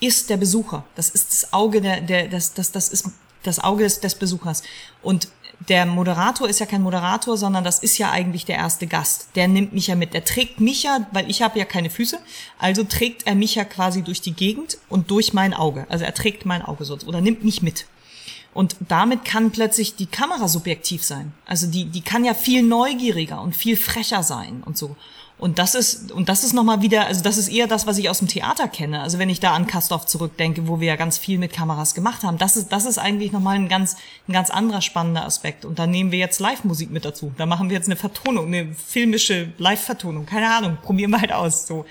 ist 0.00 0.30
der 0.30 0.36
Besucher. 0.36 0.84
Das 0.94 1.10
ist 1.10 1.32
das 1.32 1.52
Auge 1.52 1.80
der, 1.80 2.00
der 2.00 2.28
das, 2.28 2.54
das, 2.54 2.70
das 2.70 2.88
ist 2.88 3.10
das 3.42 3.58
Auge 3.58 3.84
des, 3.84 4.00
des 4.00 4.14
Besuchers. 4.14 4.62
Und 5.02 5.28
der 5.68 5.86
Moderator 5.86 6.48
ist 6.48 6.60
ja 6.60 6.66
kein 6.66 6.82
Moderator, 6.82 7.36
sondern 7.36 7.64
das 7.64 7.78
ist 7.78 7.98
ja 7.98 8.10
eigentlich 8.10 8.44
der 8.44 8.56
erste 8.56 8.86
Gast. 8.86 9.28
Der 9.34 9.48
nimmt 9.48 9.72
mich 9.72 9.86
ja 9.86 9.94
mit. 9.94 10.14
Der 10.14 10.24
trägt 10.24 10.60
mich 10.60 10.82
ja, 10.82 11.06
weil 11.12 11.30
ich 11.30 11.42
habe 11.42 11.58
ja 11.58 11.64
keine 11.64 11.90
Füße, 11.90 12.18
also 12.58 12.84
trägt 12.84 13.26
er 13.26 13.34
mich 13.34 13.54
ja 13.54 13.64
quasi 13.64 14.02
durch 14.02 14.20
die 14.20 14.32
Gegend 14.32 14.78
und 14.88 15.10
durch 15.10 15.32
mein 15.32 15.54
Auge. 15.54 15.86
Also 15.88 16.04
er 16.04 16.14
trägt 16.14 16.44
mein 16.46 16.62
Auge 16.62 16.84
sonst 16.84 17.06
oder 17.06 17.20
nimmt 17.20 17.44
mich 17.44 17.62
mit. 17.62 17.86
Und 18.52 18.76
damit 18.88 19.24
kann 19.24 19.50
plötzlich 19.50 19.96
die 19.96 20.06
Kamera 20.06 20.46
subjektiv 20.46 21.02
sein. 21.02 21.32
Also 21.44 21.66
die, 21.66 21.86
die 21.86 22.02
kann 22.02 22.24
ja 22.24 22.34
viel 22.34 22.62
neugieriger 22.62 23.40
und 23.40 23.56
viel 23.56 23.76
frecher 23.76 24.22
sein 24.22 24.62
und 24.64 24.78
so. 24.78 24.96
Und 25.36 25.58
das 25.58 25.74
ist, 25.74 26.12
und 26.12 26.28
das 26.28 26.44
ist 26.44 26.52
nochmal 26.52 26.80
wieder, 26.80 27.06
also 27.06 27.22
das 27.22 27.38
ist 27.38 27.48
eher 27.48 27.66
das, 27.66 27.86
was 27.86 27.98
ich 27.98 28.08
aus 28.08 28.20
dem 28.20 28.28
Theater 28.28 28.68
kenne. 28.68 29.02
Also 29.02 29.18
wenn 29.18 29.28
ich 29.28 29.40
da 29.40 29.52
an 29.52 29.66
Kastorf 29.66 30.06
zurückdenke, 30.06 30.68
wo 30.68 30.78
wir 30.78 30.88
ja 30.88 30.96
ganz 30.96 31.18
viel 31.18 31.38
mit 31.38 31.52
Kameras 31.52 31.94
gemacht 31.94 32.22
haben, 32.22 32.38
das 32.38 32.56
ist, 32.56 32.70
das 32.70 32.84
ist 32.86 32.98
eigentlich 32.98 33.32
nochmal 33.32 33.56
ein 33.56 33.68
ganz, 33.68 33.96
ein 34.28 34.32
ganz 34.32 34.50
anderer 34.50 34.80
spannender 34.80 35.24
Aspekt. 35.24 35.64
Und 35.64 35.78
da 35.78 35.86
nehmen 35.86 36.12
wir 36.12 36.20
jetzt 36.20 36.38
Live-Musik 36.38 36.90
mit 36.90 37.04
dazu. 37.04 37.32
Da 37.36 37.46
machen 37.46 37.68
wir 37.68 37.76
jetzt 37.76 37.88
eine 37.88 37.96
Vertonung, 37.96 38.46
eine 38.46 38.74
filmische 38.74 39.52
Live-Vertonung. 39.58 40.24
Keine 40.24 40.48
Ahnung, 40.50 40.78
probieren 40.80 41.10
wir 41.10 41.20
halt 41.20 41.32
aus, 41.32 41.66
so. 41.66 41.84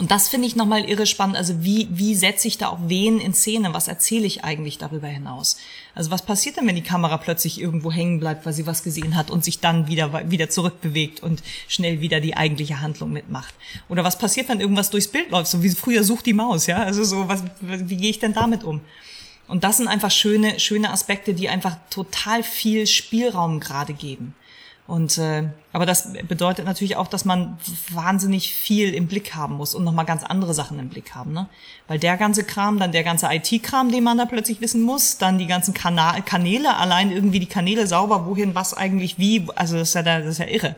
Und 0.00 0.10
das 0.10 0.30
finde 0.30 0.46
ich 0.46 0.56
nochmal 0.56 0.88
irre 0.88 1.04
spannend. 1.04 1.36
Also 1.36 1.62
wie, 1.62 1.86
wie 1.90 2.14
setze 2.14 2.48
ich 2.48 2.56
da 2.56 2.68
auch 2.68 2.78
wen 2.86 3.20
in 3.20 3.34
Szene? 3.34 3.74
Was 3.74 3.86
erzähle 3.86 4.24
ich 4.24 4.44
eigentlich 4.44 4.78
darüber 4.78 5.08
hinaus? 5.08 5.58
Also 5.94 6.10
was 6.10 6.22
passiert 6.22 6.56
denn, 6.56 6.66
wenn 6.66 6.74
die 6.74 6.80
Kamera 6.80 7.18
plötzlich 7.18 7.60
irgendwo 7.60 7.92
hängen 7.92 8.18
bleibt, 8.18 8.46
weil 8.46 8.54
sie 8.54 8.66
was 8.66 8.82
gesehen 8.82 9.14
hat 9.14 9.30
und 9.30 9.44
sich 9.44 9.60
dann 9.60 9.88
wieder, 9.88 10.30
wieder 10.30 10.48
zurückbewegt 10.48 11.22
und 11.22 11.42
schnell 11.68 12.00
wieder 12.00 12.20
die 12.20 12.34
eigentliche 12.34 12.80
Handlung 12.80 13.12
mitmacht? 13.12 13.52
Oder 13.90 14.02
was 14.02 14.16
passiert, 14.16 14.48
wenn 14.48 14.60
irgendwas 14.60 14.88
durchs 14.88 15.08
Bild 15.08 15.30
läuft? 15.32 15.50
So 15.50 15.62
wie 15.62 15.68
früher 15.68 16.02
sucht 16.02 16.24
die 16.24 16.32
Maus, 16.32 16.66
ja? 16.66 16.78
Also 16.78 17.04
so, 17.04 17.28
was, 17.28 17.44
wie 17.60 17.96
gehe 17.96 18.08
ich 18.08 18.20
denn 18.20 18.32
damit 18.32 18.64
um? 18.64 18.80
Und 19.48 19.64
das 19.64 19.76
sind 19.76 19.88
einfach 19.88 20.10
schöne, 20.10 20.60
schöne 20.60 20.92
Aspekte, 20.92 21.34
die 21.34 21.50
einfach 21.50 21.76
total 21.90 22.42
viel 22.42 22.86
Spielraum 22.86 23.60
gerade 23.60 23.92
geben. 23.92 24.34
Und 24.90 25.18
äh, 25.18 25.44
aber 25.72 25.86
das 25.86 26.14
bedeutet 26.26 26.64
natürlich 26.64 26.96
auch, 26.96 27.06
dass 27.06 27.24
man 27.24 27.56
wahnsinnig 27.92 28.52
viel 28.52 28.92
im 28.92 29.06
Blick 29.06 29.36
haben 29.36 29.54
muss 29.54 29.76
und 29.76 29.84
nochmal 29.84 30.04
ganz 30.04 30.24
andere 30.24 30.52
Sachen 30.52 30.80
im 30.80 30.88
Blick 30.88 31.14
haben, 31.14 31.32
ne? 31.32 31.48
Weil 31.86 32.00
der 32.00 32.16
ganze 32.16 32.42
Kram, 32.42 32.80
dann 32.80 32.90
der 32.90 33.04
ganze 33.04 33.28
IT-Kram, 33.30 33.92
den 33.92 34.02
man 34.02 34.18
da 34.18 34.24
plötzlich 34.24 34.60
wissen 34.60 34.82
muss, 34.82 35.16
dann 35.16 35.38
die 35.38 35.46
ganzen 35.46 35.74
Kana 35.74 36.20
Kanäle, 36.22 36.76
allein 36.76 37.12
irgendwie 37.12 37.38
die 37.38 37.46
Kanäle 37.46 37.86
sauber, 37.86 38.26
wohin, 38.26 38.56
was 38.56 38.74
eigentlich 38.74 39.16
wie, 39.16 39.46
also 39.54 39.76
das 39.76 39.90
ist 39.90 39.94
ja, 39.94 40.02
das 40.02 40.26
ist 40.26 40.38
ja 40.38 40.46
irre. 40.46 40.74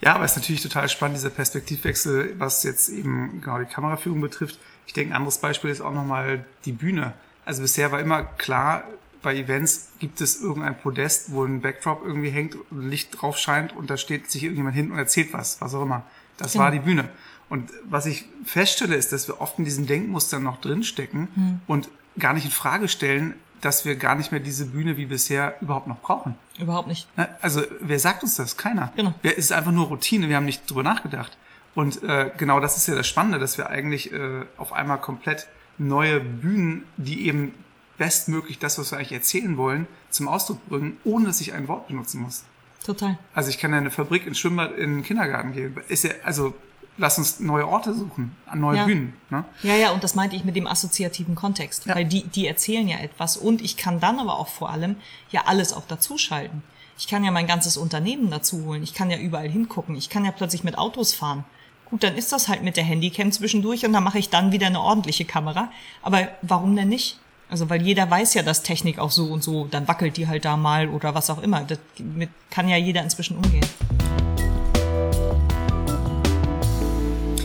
Ja, 0.00 0.14
aber 0.14 0.24
es 0.24 0.32
ist 0.32 0.38
natürlich 0.38 0.62
total 0.62 0.88
spannend, 0.88 1.18
dieser 1.18 1.28
Perspektivwechsel, 1.28 2.34
was 2.38 2.62
jetzt 2.62 2.88
eben 2.88 3.42
genau 3.42 3.58
die 3.58 3.66
Kameraführung 3.66 4.22
betrifft. 4.22 4.58
Ich 4.86 4.94
denke, 4.94 5.12
ein 5.12 5.16
anderes 5.16 5.36
Beispiel 5.36 5.68
ist 5.68 5.82
auch 5.82 5.92
nochmal 5.92 6.46
die 6.64 6.72
Bühne. 6.72 7.12
Also 7.44 7.60
bisher 7.60 7.92
war 7.92 8.00
immer 8.00 8.22
klar, 8.22 8.84
bei 9.22 9.36
Events 9.36 9.90
gibt 9.98 10.20
es 10.20 10.40
irgendein 10.40 10.78
Podest, 10.78 11.32
wo 11.32 11.44
ein 11.44 11.60
Backdrop 11.60 12.02
irgendwie 12.04 12.30
hängt 12.30 12.56
und 12.70 12.88
Licht 12.88 13.20
drauf 13.20 13.38
scheint 13.38 13.74
und 13.74 13.90
da 13.90 13.96
steht 13.96 14.30
sich 14.30 14.42
irgendjemand 14.44 14.76
hin 14.76 14.90
und 14.90 14.98
erzählt 14.98 15.32
was, 15.32 15.60
was 15.60 15.74
auch 15.74 15.82
immer. 15.82 16.04
Das 16.36 16.52
genau. 16.52 16.64
war 16.64 16.70
die 16.70 16.78
Bühne. 16.78 17.08
Und 17.48 17.70
was 17.84 18.06
ich 18.06 18.26
feststelle, 18.44 18.94
ist, 18.94 19.12
dass 19.12 19.26
wir 19.26 19.40
oft 19.40 19.58
in 19.58 19.64
diesen 19.64 19.86
Denkmustern 19.86 20.42
noch 20.42 20.60
drinstecken 20.60 21.28
hm. 21.34 21.60
und 21.66 21.88
gar 22.18 22.34
nicht 22.34 22.44
in 22.44 22.50
Frage 22.50 22.88
stellen, 22.88 23.34
dass 23.60 23.84
wir 23.84 23.96
gar 23.96 24.14
nicht 24.14 24.30
mehr 24.30 24.40
diese 24.40 24.66
Bühne 24.66 24.96
wie 24.96 25.06
bisher 25.06 25.56
überhaupt 25.60 25.86
noch 25.86 26.00
brauchen. 26.00 26.36
Überhaupt 26.58 26.88
nicht. 26.88 27.08
Ne? 27.16 27.28
Also 27.40 27.62
wer 27.80 27.98
sagt 27.98 28.22
uns 28.22 28.36
das? 28.36 28.56
Keiner. 28.56 28.92
Genau. 28.94 29.14
Es 29.22 29.38
ist 29.38 29.52
einfach 29.52 29.72
nur 29.72 29.86
Routine, 29.86 30.28
wir 30.28 30.36
haben 30.36 30.44
nicht 30.44 30.70
drüber 30.70 30.82
nachgedacht. 30.82 31.36
Und 31.74 32.02
äh, 32.02 32.30
genau 32.36 32.60
das 32.60 32.76
ist 32.76 32.86
ja 32.88 32.94
das 32.94 33.06
Spannende, 33.06 33.38
dass 33.38 33.58
wir 33.58 33.68
eigentlich 33.68 34.12
äh, 34.12 34.44
auf 34.56 34.72
einmal 34.72 34.98
komplett 34.98 35.48
neue 35.78 36.20
Bühnen, 36.20 36.84
die 36.96 37.26
eben 37.26 37.54
bestmöglich 37.98 38.58
das, 38.58 38.78
was 38.78 38.92
wir 38.92 38.98
eigentlich 38.98 39.12
erzählen 39.12 39.56
wollen, 39.56 39.86
zum 40.10 40.28
Ausdruck 40.28 40.66
bringen, 40.68 40.96
ohne 41.04 41.26
dass 41.26 41.40
ich 41.40 41.52
ein 41.52 41.68
Wort 41.68 41.88
benutzen 41.88 42.22
muss. 42.22 42.44
Total. 42.84 43.18
Also 43.34 43.50
ich 43.50 43.58
kann 43.58 43.72
ja 43.72 43.78
in 43.78 43.84
eine 43.84 43.90
Fabrik, 43.90 44.26
ins 44.26 44.38
Schwimmbad, 44.38 44.78
in 44.78 44.96
den 44.96 45.02
Kindergarten 45.02 45.52
gehen. 45.52 45.76
Ist 45.88 46.04
ja, 46.04 46.12
also 46.22 46.54
lass 46.96 47.18
uns 47.18 47.40
neue 47.40 47.66
Orte 47.66 47.94
suchen, 47.94 48.36
neue 48.54 48.78
ja. 48.78 48.84
Bühnen. 48.84 49.14
Ne? 49.30 49.44
Ja, 49.62 49.74
ja, 49.74 49.90
und 49.90 50.04
das 50.04 50.14
meinte 50.14 50.36
ich 50.36 50.44
mit 50.44 50.56
dem 50.56 50.66
assoziativen 50.66 51.34
Kontext. 51.34 51.86
Ja. 51.86 51.94
Weil 51.94 52.04
die, 52.04 52.24
die 52.24 52.46
erzählen 52.46 52.86
ja 52.86 52.98
etwas 52.98 53.36
und 53.36 53.62
ich 53.62 53.76
kann 53.76 54.00
dann 54.00 54.18
aber 54.18 54.38
auch 54.38 54.48
vor 54.48 54.70
allem 54.70 54.96
ja 55.30 55.42
alles 55.46 55.72
auch 55.72 55.86
dazuschalten. 55.86 56.62
Ich 56.98 57.06
kann 57.06 57.24
ja 57.24 57.30
mein 57.30 57.46
ganzes 57.46 57.76
Unternehmen 57.76 58.30
dazu 58.30 58.64
holen. 58.64 58.82
Ich 58.82 58.92
kann 58.92 59.10
ja 59.10 59.18
überall 59.18 59.48
hingucken. 59.48 59.94
Ich 59.94 60.10
kann 60.10 60.24
ja 60.24 60.32
plötzlich 60.32 60.64
mit 60.64 60.76
Autos 60.76 61.14
fahren. 61.14 61.44
Gut, 61.84 62.02
dann 62.02 62.16
ist 62.16 62.32
das 62.32 62.48
halt 62.48 62.62
mit 62.62 62.76
der 62.76 62.84
Handycam 62.84 63.32
zwischendurch 63.32 63.86
und 63.86 63.92
dann 63.92 64.04
mache 64.04 64.18
ich 64.18 64.28
dann 64.28 64.52
wieder 64.52 64.66
eine 64.66 64.80
ordentliche 64.80 65.24
Kamera. 65.24 65.70
Aber 66.02 66.28
warum 66.42 66.74
denn 66.74 66.88
nicht? 66.88 67.18
Also 67.50 67.70
weil 67.70 67.80
jeder 67.80 68.10
weiß 68.10 68.34
ja, 68.34 68.42
dass 68.42 68.62
Technik 68.62 68.98
auch 68.98 69.10
so 69.10 69.24
und 69.26 69.42
so, 69.42 69.66
dann 69.70 69.88
wackelt 69.88 70.18
die 70.18 70.28
halt 70.28 70.44
da 70.44 70.58
mal 70.58 70.88
oder 70.88 71.14
was 71.14 71.30
auch 71.30 71.42
immer. 71.42 71.66
Damit 71.96 72.28
kann 72.50 72.68
ja 72.68 72.76
jeder 72.76 73.02
inzwischen 73.02 73.38
umgehen. 73.38 73.64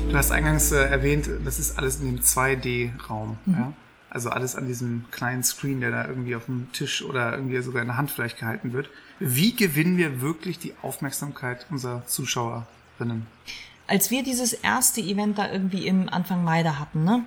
Du 0.10 0.18
hast 0.18 0.32
eingangs 0.32 0.74
äh, 0.74 0.84
erwähnt, 0.90 1.30
das 1.46 1.58
ist 1.58 1.80
alles 1.80 2.02
in 2.02 2.06
dem 2.08 2.20
2D-Raum. 2.20 3.38
Mhm. 3.46 3.54
Ja? 3.54 3.74
Also 4.10 4.30
alles 4.30 4.58
an 4.58 4.68
diesem 4.68 5.06
kleinen 5.10 5.42
Screen, 5.42 5.80
der 5.80 5.92
da 5.92 6.06
irgendwie 6.06 6.36
auf 6.36 6.46
dem 6.46 6.72
Tisch 6.74 7.02
oder 7.02 7.32
irgendwie 7.32 7.60
sogar 7.62 7.82
in 7.82 7.88
der 7.88 7.98
Hand 7.98 8.12
vielleicht 8.12 8.38
gehalten 8.38 8.74
wird. 8.74 8.90
Wie 9.20 9.56
gewinnen 9.56 9.98
wir 9.98 10.22
wirklich 10.22 10.60
die 10.60 10.74
Aufmerksamkeit 10.82 11.66
unserer 11.72 12.06
Zuschauerinnen? 12.06 13.26
Als 13.88 14.12
wir 14.12 14.22
dieses 14.22 14.52
erste 14.52 15.00
Event 15.00 15.38
da 15.38 15.50
irgendwie 15.50 15.88
im 15.88 16.10
Anfang 16.10 16.44
Mai 16.44 16.62
da 16.62 16.78
hatten, 16.78 17.06
ne? 17.06 17.24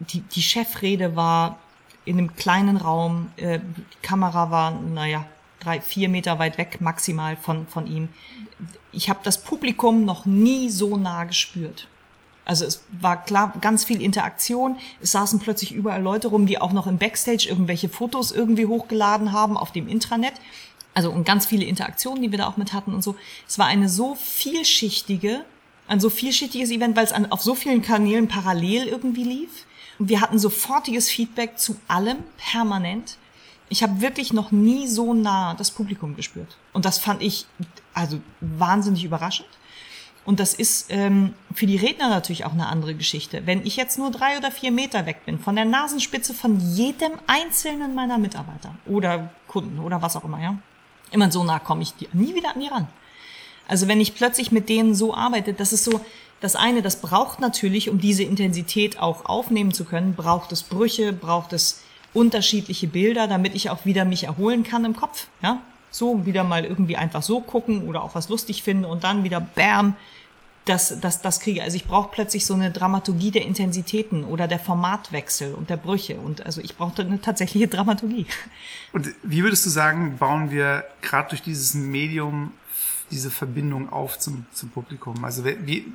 Die, 0.00 0.20
die 0.22 0.42
Chefrede 0.42 1.14
war 1.14 1.58
in 2.04 2.18
einem 2.18 2.36
kleinen 2.36 2.76
Raum. 2.76 3.30
Äh, 3.36 3.60
die 3.60 4.06
Kamera 4.06 4.50
war, 4.50 4.70
naja, 4.72 5.24
drei, 5.60 5.80
vier 5.80 6.08
Meter 6.08 6.38
weit 6.38 6.58
weg 6.58 6.80
maximal 6.80 7.36
von, 7.36 7.66
von 7.66 7.86
ihm. 7.86 8.08
Ich 8.92 9.08
habe 9.08 9.20
das 9.22 9.42
Publikum 9.42 10.04
noch 10.04 10.26
nie 10.26 10.70
so 10.70 10.96
nah 10.96 11.24
gespürt. 11.24 11.88
Also 12.44 12.66
es 12.66 12.84
war 13.00 13.24
klar 13.24 13.54
ganz 13.60 13.84
viel 13.84 14.02
Interaktion. 14.02 14.76
Es 15.00 15.12
saßen 15.12 15.40
plötzlich 15.40 15.72
überall 15.72 16.02
Leute 16.02 16.28
rum, 16.28 16.46
die 16.46 16.60
auch 16.60 16.72
noch 16.72 16.86
im 16.86 16.98
Backstage 16.98 17.46
irgendwelche 17.48 17.88
Fotos 17.88 18.32
irgendwie 18.32 18.66
hochgeladen 18.66 19.32
haben 19.32 19.56
auf 19.56 19.72
dem 19.72 19.88
Intranet. 19.88 20.34
Also 20.92 21.10
und 21.10 21.24
ganz 21.24 21.46
viele 21.46 21.64
Interaktionen, 21.64 22.22
die 22.22 22.30
wir 22.30 22.38
da 22.38 22.46
auch 22.46 22.56
mit 22.56 22.72
hatten 22.72 22.94
und 22.94 23.02
so. 23.02 23.16
Es 23.48 23.58
war 23.58 23.66
eine 23.66 23.88
so 23.88 24.14
vielschichtige, 24.14 25.44
ein 25.88 26.00
so 26.00 26.10
vielschichtiges 26.10 26.70
Event, 26.70 26.96
weil 26.96 27.04
es 27.04 27.12
an, 27.12 27.32
auf 27.32 27.42
so 27.42 27.54
vielen 27.54 27.82
Kanälen 27.82 28.28
parallel 28.28 28.86
irgendwie 28.86 29.24
lief. 29.24 29.64
Wir 29.98 30.20
hatten 30.20 30.38
sofortiges 30.38 31.08
Feedback 31.10 31.58
zu 31.58 31.76
allem, 31.88 32.18
permanent. 32.36 33.16
Ich 33.68 33.82
habe 33.82 34.00
wirklich 34.00 34.32
noch 34.32 34.52
nie 34.52 34.88
so 34.88 35.14
nah 35.14 35.54
das 35.54 35.70
Publikum 35.70 36.16
gespürt. 36.16 36.56
Und 36.72 36.84
das 36.84 36.98
fand 36.98 37.22
ich 37.22 37.46
also 37.92 38.20
wahnsinnig 38.40 39.04
überraschend. 39.04 39.48
Und 40.24 40.40
das 40.40 40.54
ist 40.54 40.86
ähm, 40.88 41.34
für 41.52 41.66
die 41.66 41.76
Redner 41.76 42.08
natürlich 42.08 42.44
auch 42.44 42.52
eine 42.52 42.66
andere 42.66 42.94
Geschichte. 42.94 43.46
Wenn 43.46 43.64
ich 43.66 43.76
jetzt 43.76 43.98
nur 43.98 44.10
drei 44.10 44.38
oder 44.38 44.50
vier 44.50 44.72
Meter 44.72 45.04
weg 45.06 45.26
bin 45.26 45.38
von 45.38 45.54
der 45.54 45.66
Nasenspitze 45.66 46.32
von 46.32 46.58
jedem 46.60 47.12
einzelnen 47.26 47.94
meiner 47.94 48.16
Mitarbeiter 48.16 48.74
oder 48.86 49.30
Kunden 49.48 49.78
oder 49.80 50.00
was 50.00 50.16
auch 50.16 50.24
immer, 50.24 50.40
ja, 50.40 50.56
immer 51.10 51.30
so 51.30 51.44
nah 51.44 51.58
komme 51.58 51.82
ich 51.82 51.94
nie 52.14 52.34
wieder 52.34 52.54
an 52.54 52.60
die 52.60 52.68
ran. 52.68 52.88
Also 53.68 53.88
wenn 53.88 54.00
ich 54.00 54.14
plötzlich 54.14 54.50
mit 54.50 54.68
denen 54.68 54.94
so 54.94 55.14
arbeite, 55.14 55.52
das 55.52 55.72
ist 55.72 55.84
so, 55.84 56.00
das 56.44 56.56
eine, 56.56 56.82
das 56.82 56.96
braucht 56.96 57.40
natürlich, 57.40 57.88
um 57.88 57.98
diese 57.98 58.22
Intensität 58.22 59.00
auch 59.00 59.24
aufnehmen 59.24 59.72
zu 59.72 59.84
können, 59.84 60.14
braucht 60.14 60.52
es 60.52 60.62
Brüche, 60.62 61.14
braucht 61.14 61.54
es 61.54 61.80
unterschiedliche 62.12 62.86
Bilder, 62.86 63.26
damit 63.26 63.54
ich 63.54 63.70
auch 63.70 63.86
wieder 63.86 64.04
mich 64.04 64.24
erholen 64.24 64.62
kann 64.62 64.84
im 64.84 64.94
Kopf, 64.94 65.26
ja. 65.42 65.60
So 65.90 66.26
wieder 66.26 66.44
mal 66.44 66.64
irgendwie 66.64 66.96
einfach 66.96 67.22
so 67.22 67.40
gucken 67.40 67.88
oder 67.88 68.02
auch 68.02 68.14
was 68.14 68.28
lustig 68.28 68.62
finden 68.62 68.84
und 68.84 69.04
dann 69.04 69.24
wieder 69.24 69.40
bam, 69.40 69.96
das, 70.64 70.98
das, 71.00 71.22
das 71.22 71.40
kriege. 71.40 71.62
Also 71.62 71.76
ich 71.76 71.84
brauche 71.84 72.10
plötzlich 72.10 72.44
so 72.44 72.54
eine 72.54 72.70
Dramaturgie 72.70 73.30
der 73.30 73.42
Intensitäten 73.42 74.24
oder 74.24 74.48
der 74.48 74.58
Formatwechsel 74.58 75.54
und 75.54 75.70
der 75.70 75.76
Brüche. 75.76 76.16
Und 76.16 76.44
also 76.44 76.60
ich 76.60 76.76
brauche 76.76 77.02
eine 77.02 77.20
tatsächliche 77.20 77.68
Dramaturgie. 77.68 78.26
Und 78.92 79.08
wie 79.22 79.42
würdest 79.42 79.64
du 79.66 79.70
sagen, 79.70 80.16
bauen 80.18 80.50
wir 80.50 80.84
gerade 81.00 81.30
durch 81.30 81.42
dieses 81.42 81.74
Medium 81.74 82.52
diese 83.10 83.30
Verbindung 83.30 83.90
auf 83.90 84.18
zum, 84.18 84.46
zum 84.52 84.70
Publikum? 84.70 85.24
Also 85.24 85.44
wie, 85.44 85.86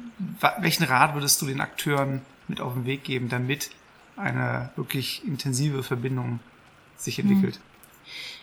welchen 0.59 0.83
Rat 0.83 1.13
würdest 1.13 1.41
du 1.41 1.45
den 1.45 1.61
Akteuren 1.61 2.21
mit 2.47 2.61
auf 2.61 2.73
den 2.73 2.85
Weg 2.85 3.03
geben, 3.03 3.29
damit 3.29 3.71
eine 4.15 4.69
wirklich 4.75 5.25
intensive 5.25 5.83
Verbindung 5.83 6.39
sich 6.97 7.19
entwickelt? 7.19 7.55
Hm. 7.55 7.61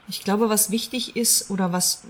Ich 0.09 0.23
glaube, 0.23 0.49
was 0.49 0.71
wichtig 0.71 1.17
ist 1.17 1.51
oder 1.51 1.73
was, 1.73 2.05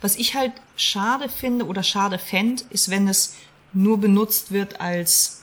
was 0.00 0.16
ich 0.16 0.34
halt 0.34 0.52
schade 0.76 1.28
finde 1.28 1.66
oder 1.66 1.82
schade 1.82 2.18
fände, 2.18 2.62
ist, 2.70 2.88
wenn 2.88 3.06
es 3.08 3.36
nur 3.74 4.00
benutzt 4.00 4.50
wird 4.50 4.80
als 4.80 5.42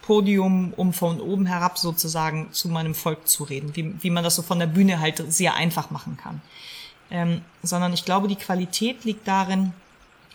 Podium, 0.00 0.72
um 0.74 0.92
von 0.92 1.20
oben 1.20 1.46
herab 1.46 1.78
sozusagen 1.78 2.52
zu 2.52 2.68
meinem 2.68 2.94
Volk 2.94 3.28
zu 3.28 3.44
reden, 3.44 3.76
wie, 3.76 3.94
wie 4.02 4.10
man 4.10 4.24
das 4.24 4.36
so 4.36 4.42
von 4.42 4.58
der 4.58 4.66
Bühne 4.66 5.00
halt 5.00 5.22
sehr 5.32 5.54
einfach 5.54 5.90
machen 5.90 6.16
kann 6.16 6.40
ähm, 7.12 7.42
sondern 7.62 7.92
ich 7.92 8.04
glaube, 8.04 8.26
die 8.26 8.36
Qualität 8.36 9.04
liegt 9.04 9.28
darin, 9.28 9.72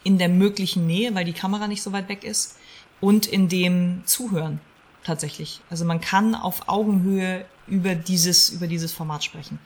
in 0.03 0.17
der 0.17 0.29
möglichen 0.29 0.87
Nähe, 0.87 1.13
weil 1.15 1.25
die 1.25 1.33
Kamera 1.33 1.67
nicht 1.67 1.81
so 1.81 1.91
weit 1.91 2.07
weg 2.07 2.23
ist, 2.23 2.55
und 3.01 3.25
in 3.25 3.49
dem 3.49 4.03
Zuhören 4.05 4.59
tatsächlich. 5.03 5.61
Also 5.69 5.85
man 5.85 6.01
kann 6.01 6.33
auf 6.35 6.67
Augenhöhe 6.69 7.45
über 7.67 7.95
dieses, 7.95 8.49
über 8.49 8.67
dieses 8.67 8.91
Format 8.91 9.23
sprechen. 9.23 9.59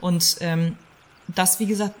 Und 0.00 0.36
ähm, 0.40 0.76
das, 1.26 1.58
wie 1.60 1.66
gesagt, 1.66 1.94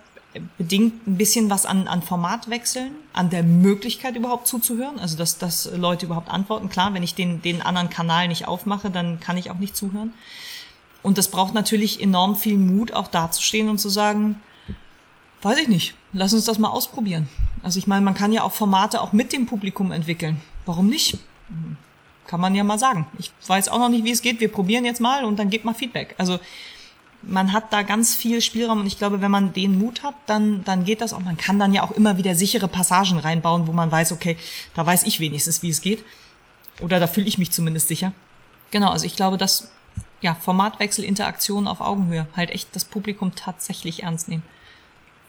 bedingt 0.56 1.06
ein 1.06 1.16
bisschen 1.16 1.50
was 1.50 1.66
an, 1.66 1.88
an 1.88 2.02
Formatwechseln, 2.02 2.92
an 3.12 3.30
der 3.30 3.42
Möglichkeit 3.42 4.16
überhaupt 4.16 4.46
zuzuhören, 4.46 4.98
also 4.98 5.16
dass, 5.16 5.38
dass 5.38 5.70
Leute 5.74 6.06
überhaupt 6.06 6.30
antworten. 6.30 6.68
Klar, 6.68 6.94
wenn 6.94 7.02
ich 7.02 7.14
den, 7.14 7.42
den 7.42 7.62
anderen 7.62 7.90
Kanal 7.90 8.28
nicht 8.28 8.46
aufmache, 8.46 8.90
dann 8.90 9.20
kann 9.20 9.36
ich 9.36 9.50
auch 9.50 9.58
nicht 9.58 9.76
zuhören. 9.76 10.12
Und 11.02 11.18
das 11.18 11.28
braucht 11.28 11.54
natürlich 11.54 12.00
enorm 12.02 12.36
viel 12.36 12.58
Mut, 12.58 12.92
auch 12.92 13.08
dazustehen 13.08 13.68
und 13.68 13.78
zu 13.78 13.88
sagen, 13.88 14.40
Weiß 15.42 15.58
ich 15.58 15.68
nicht. 15.68 15.94
Lass 16.12 16.32
uns 16.32 16.44
das 16.44 16.58
mal 16.58 16.70
ausprobieren. 16.70 17.28
Also 17.62 17.78
ich 17.78 17.86
meine, 17.86 18.04
man 18.04 18.14
kann 18.14 18.32
ja 18.32 18.42
auch 18.42 18.52
Formate 18.52 19.00
auch 19.00 19.12
mit 19.12 19.32
dem 19.32 19.46
Publikum 19.46 19.92
entwickeln. 19.92 20.40
Warum 20.66 20.88
nicht? 20.88 21.18
Kann 22.26 22.40
man 22.40 22.54
ja 22.54 22.64
mal 22.64 22.78
sagen. 22.78 23.06
Ich 23.18 23.30
weiß 23.46 23.68
auch 23.68 23.78
noch 23.78 23.88
nicht, 23.88 24.04
wie 24.04 24.10
es 24.10 24.22
geht. 24.22 24.40
Wir 24.40 24.50
probieren 24.50 24.84
jetzt 24.84 25.00
mal 25.00 25.24
und 25.24 25.38
dann 25.38 25.50
gebt 25.50 25.64
mal 25.64 25.74
Feedback. 25.74 26.14
Also 26.18 26.38
man 27.22 27.52
hat 27.52 27.72
da 27.72 27.82
ganz 27.82 28.14
viel 28.14 28.40
Spielraum 28.40 28.80
und 28.80 28.86
ich 28.86 28.98
glaube, 28.98 29.20
wenn 29.20 29.30
man 29.30 29.52
den 29.52 29.78
Mut 29.78 30.02
hat, 30.02 30.14
dann, 30.26 30.62
dann 30.64 30.84
geht 30.84 31.00
das 31.00 31.12
auch. 31.12 31.20
Man 31.20 31.36
kann 31.36 31.58
dann 31.58 31.72
ja 31.72 31.82
auch 31.82 31.90
immer 31.90 32.16
wieder 32.16 32.34
sichere 32.34 32.68
Passagen 32.68 33.18
reinbauen, 33.18 33.66
wo 33.66 33.72
man 33.72 33.90
weiß, 33.90 34.12
okay, 34.12 34.36
da 34.74 34.86
weiß 34.86 35.04
ich 35.04 35.20
wenigstens, 35.20 35.62
wie 35.62 35.70
es 35.70 35.80
geht. 35.80 36.04
Oder 36.80 37.00
da 37.00 37.06
fühle 37.06 37.26
ich 37.26 37.38
mich 37.38 37.50
zumindest 37.50 37.88
sicher. 37.88 38.12
Genau, 38.70 38.90
also 38.90 39.06
ich 39.06 39.16
glaube, 39.16 39.36
dass 39.36 39.70
ja, 40.20 40.34
Formatwechsel, 40.34 41.04
Interaktion 41.04 41.66
auf 41.66 41.80
Augenhöhe, 41.80 42.26
halt 42.36 42.50
echt 42.50 42.74
das 42.74 42.84
Publikum 42.84 43.34
tatsächlich 43.34 44.02
ernst 44.02 44.28
nehmen. 44.28 44.42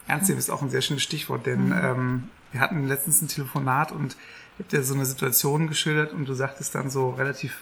Ernst 0.10 0.30
nehmen 0.30 0.40
ist 0.40 0.50
auch 0.50 0.62
ein 0.62 0.70
sehr 0.70 0.82
schönes 0.82 1.04
Stichwort, 1.04 1.46
denn 1.46 1.68
mhm. 1.68 1.80
ähm, 1.82 2.24
wir 2.52 2.62
hatten 2.62 2.88
letztens 2.88 3.22
ein 3.22 3.28
Telefonat 3.28 3.92
und 3.92 4.16
ich 4.58 4.66
habe 4.66 4.78
dir 4.78 4.84
so 4.84 4.94
eine 4.94 5.06
Situation 5.06 5.68
geschildert 5.68 6.14
und 6.14 6.28
du 6.28 6.34
sagtest 6.34 6.76
dann 6.76 6.90
so 6.90 7.12
relativ 7.12 7.58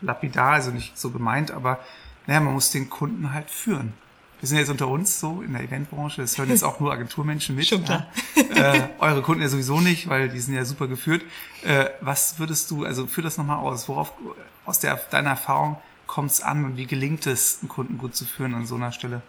lapidar, 0.00 0.52
also 0.52 0.70
nicht 0.70 0.98
so 0.98 1.10
gemeint, 1.10 1.50
aber 1.50 1.78
Naja, 2.26 2.40
man 2.40 2.54
muss 2.54 2.70
den 2.70 2.88
Kunden 2.88 3.32
halt 3.32 3.50
führen. 3.50 3.92
Wir 4.40 4.48
sind 4.48 4.58
jetzt 4.58 4.70
unter 4.70 4.88
uns 4.88 5.20
so 5.20 5.42
in 5.42 5.52
der 5.52 5.62
Eventbranche, 5.62 6.20
das 6.20 6.36
hören 6.36 6.48
jetzt 6.50 6.64
auch 6.64 6.80
nur 6.80 6.92
Agenturmenschen 6.92 7.54
mit. 7.54 7.66
Schon 7.68 7.84
klar. 7.84 8.06
Ja. 8.54 8.74
Äh, 8.74 8.88
eure 8.98 9.22
Kunden 9.22 9.42
ja 9.42 9.48
sowieso 9.48 9.80
nicht, 9.80 10.08
weil 10.08 10.28
die 10.28 10.40
sind 10.40 10.54
ja 10.54 10.64
super 10.64 10.86
geführt. 10.86 11.22
Äh, 11.62 11.86
was 12.00 12.38
würdest 12.38 12.70
du, 12.70 12.84
also 12.84 13.06
führ 13.06 13.24
das 13.24 13.38
nochmal 13.38 13.58
aus, 13.58 13.88
worauf 13.88 14.12
aus 14.64 14.80
der, 14.80 14.96
deiner 15.10 15.30
Erfahrung 15.30 15.78
kommt 16.06 16.30
es 16.30 16.40
an 16.42 16.64
und 16.64 16.76
wie 16.76 16.86
gelingt 16.86 17.26
es, 17.26 17.58
einen 17.60 17.68
Kunden 17.68 17.98
gut 17.98 18.14
zu 18.14 18.24
führen 18.24 18.54
an 18.54 18.66
so 18.66 18.74
einer 18.74 18.92
Stelle? 18.92 19.22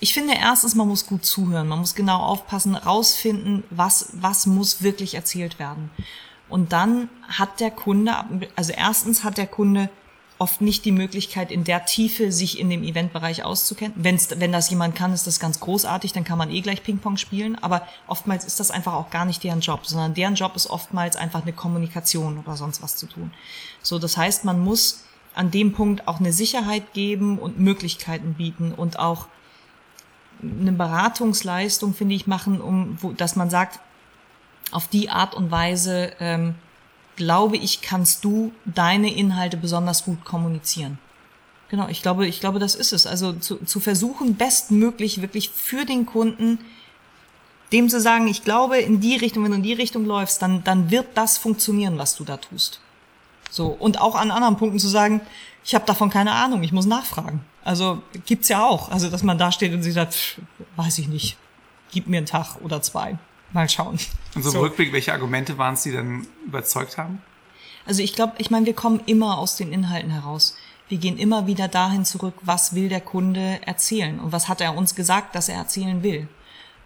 Ich 0.00 0.14
finde 0.14 0.34
erstens, 0.34 0.74
man 0.74 0.88
muss 0.88 1.06
gut 1.06 1.24
zuhören, 1.24 1.68
man 1.68 1.78
muss 1.78 1.94
genau 1.94 2.18
aufpassen, 2.18 2.74
rausfinden, 2.74 3.64
was, 3.70 4.10
was 4.14 4.46
muss 4.46 4.82
wirklich 4.82 5.14
erzählt 5.14 5.58
werden. 5.58 5.90
Und 6.48 6.72
dann 6.72 7.08
hat 7.28 7.60
der 7.60 7.70
Kunde, 7.70 8.14
also 8.56 8.72
erstens 8.72 9.24
hat 9.24 9.38
der 9.38 9.46
Kunde 9.46 9.88
oft 10.42 10.60
nicht 10.60 10.84
die 10.84 10.90
Möglichkeit, 10.90 11.52
in 11.52 11.62
der 11.62 11.84
Tiefe 11.84 12.32
sich 12.32 12.58
in 12.58 12.68
dem 12.68 12.82
Eventbereich 12.82 13.44
auszukennen. 13.44 13.94
Wenn's, 13.96 14.28
wenn 14.36 14.50
das 14.50 14.70
jemand 14.70 14.96
kann, 14.96 15.12
ist 15.12 15.28
das 15.28 15.38
ganz 15.38 15.60
großartig, 15.60 16.12
dann 16.12 16.24
kann 16.24 16.36
man 16.36 16.50
eh 16.50 16.60
gleich 16.62 16.82
Ping-Pong 16.82 17.16
spielen. 17.16 17.56
Aber 17.62 17.86
oftmals 18.08 18.44
ist 18.44 18.58
das 18.58 18.72
einfach 18.72 18.94
auch 18.94 19.10
gar 19.10 19.24
nicht 19.24 19.44
deren 19.44 19.60
Job, 19.60 19.86
sondern 19.86 20.14
deren 20.14 20.34
Job 20.34 20.56
ist 20.56 20.68
oftmals 20.68 21.14
einfach 21.14 21.42
eine 21.42 21.52
Kommunikation 21.52 22.40
oder 22.40 22.56
sonst 22.56 22.82
was 22.82 22.96
zu 22.96 23.06
tun. 23.06 23.32
So, 23.82 24.00
das 24.00 24.16
heißt, 24.16 24.44
man 24.44 24.58
muss 24.58 25.04
an 25.34 25.52
dem 25.52 25.72
Punkt 25.72 26.08
auch 26.08 26.18
eine 26.18 26.32
Sicherheit 26.32 26.92
geben 26.92 27.38
und 27.38 27.60
Möglichkeiten 27.60 28.34
bieten 28.34 28.72
und 28.72 28.98
auch 28.98 29.28
eine 30.42 30.72
Beratungsleistung, 30.72 31.94
finde 31.94 32.14
ich, 32.14 32.26
machen, 32.26 32.60
um, 32.60 32.98
wo, 33.00 33.12
dass 33.12 33.36
man 33.36 33.50
sagt, 33.50 33.80
auf 34.70 34.88
die 34.88 35.10
Art 35.10 35.34
und 35.34 35.50
Weise 35.50 36.12
ähm, 36.18 36.54
glaube 37.16 37.56
ich, 37.56 37.82
kannst 37.82 38.24
du 38.24 38.52
deine 38.64 39.14
Inhalte 39.14 39.56
besonders 39.56 40.04
gut 40.04 40.24
kommunizieren. 40.24 40.98
Genau, 41.68 41.88
ich 41.88 42.02
glaube, 42.02 42.26
ich 42.26 42.40
glaube, 42.40 42.58
das 42.58 42.74
ist 42.74 42.92
es. 42.92 43.06
Also 43.06 43.32
zu, 43.32 43.64
zu 43.64 43.80
versuchen, 43.80 44.36
bestmöglich 44.36 45.22
wirklich 45.22 45.50
für 45.50 45.84
den 45.84 46.06
Kunden 46.06 46.58
dem 47.72 47.88
zu 47.88 48.00
sagen, 48.00 48.28
ich 48.28 48.44
glaube, 48.44 48.78
in 48.78 49.00
die 49.00 49.16
Richtung, 49.16 49.44
wenn 49.44 49.52
du 49.52 49.56
in 49.56 49.62
die 49.62 49.72
Richtung 49.72 50.04
läufst, 50.04 50.42
dann, 50.42 50.62
dann 50.62 50.90
wird 50.90 51.08
das 51.14 51.38
funktionieren, 51.38 51.98
was 51.98 52.14
du 52.16 52.24
da 52.24 52.36
tust. 52.36 52.80
So, 53.50 53.68
und 53.68 54.00
auch 54.00 54.14
an 54.14 54.30
anderen 54.30 54.56
Punkten 54.56 54.78
zu 54.78 54.88
sagen, 54.88 55.20
ich 55.64 55.74
habe 55.74 55.86
davon 55.86 56.10
keine 56.10 56.32
Ahnung, 56.32 56.62
ich 56.62 56.72
muss 56.72 56.86
nachfragen. 56.86 57.40
Also 57.64 58.02
gibt's 58.26 58.48
ja 58.48 58.64
auch. 58.64 58.90
Also, 58.90 59.08
dass 59.08 59.22
man 59.22 59.38
da 59.38 59.52
steht 59.52 59.72
und 59.72 59.82
sich 59.82 59.94
sagt, 59.94 60.14
pff, 60.14 60.40
weiß 60.76 60.98
ich 60.98 61.08
nicht, 61.08 61.36
gib 61.92 62.06
mir 62.08 62.18
einen 62.18 62.26
Tag 62.26 62.56
oder 62.62 62.82
zwei. 62.82 63.18
Mal 63.52 63.68
schauen. 63.68 63.98
Und 64.34 64.42
so, 64.42 64.50
so. 64.50 64.58
im 64.58 64.64
Rückblick, 64.64 64.92
welche 64.92 65.12
Argumente 65.12 65.58
waren 65.58 65.74
es, 65.74 65.82
die 65.82 65.92
dann 65.92 66.26
überzeugt 66.46 66.96
haben? 66.98 67.22
Also 67.84 68.02
ich 68.02 68.14
glaube, 68.14 68.34
ich 68.38 68.50
meine, 68.50 68.66
wir 68.66 68.74
kommen 68.74 69.00
immer 69.06 69.38
aus 69.38 69.56
den 69.56 69.72
Inhalten 69.72 70.10
heraus. 70.10 70.56
Wir 70.88 70.98
gehen 70.98 71.18
immer 71.18 71.46
wieder 71.46 71.68
dahin 71.68 72.04
zurück, 72.04 72.34
was 72.42 72.74
will 72.74 72.88
der 72.88 73.00
Kunde 73.00 73.60
erzählen 73.66 74.20
und 74.20 74.32
was 74.32 74.48
hat 74.48 74.60
er 74.60 74.76
uns 74.76 74.94
gesagt, 74.94 75.34
dass 75.34 75.48
er 75.48 75.56
erzählen 75.56 76.02
will. 76.02 76.28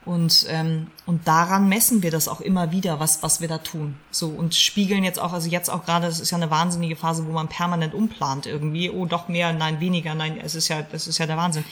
Und, 0.06 0.46
ähm, 0.48 0.86
und 1.04 1.26
daran 1.26 1.68
messen 1.68 2.04
wir 2.04 2.12
das 2.12 2.28
auch 2.28 2.40
immer 2.40 2.70
wieder, 2.70 3.00
was, 3.00 3.24
was 3.24 3.40
wir 3.40 3.48
da 3.48 3.58
tun. 3.58 3.96
So 4.12 4.28
und 4.28 4.54
spiegeln 4.54 5.02
jetzt 5.02 5.18
auch, 5.18 5.32
also 5.32 5.48
jetzt 5.48 5.68
auch 5.68 5.84
gerade, 5.84 6.06
das 6.06 6.20
ist 6.20 6.30
ja 6.30 6.36
eine 6.36 6.48
wahnsinnige 6.48 6.94
Phase, 6.94 7.26
wo 7.26 7.32
man 7.32 7.48
permanent 7.48 7.92
umplant 7.92 8.46
irgendwie. 8.46 8.88
Oh, 8.88 9.04
doch 9.04 9.26
mehr, 9.26 9.52
nein, 9.52 9.80
weniger, 9.80 10.14
nein, 10.14 10.38
es 10.40 10.54
ist 10.54 10.68
ja, 10.68 10.82
das 10.82 11.08
ist 11.08 11.18
ja 11.18 11.26
der 11.26 11.36
Wahnsinn. 11.36 11.64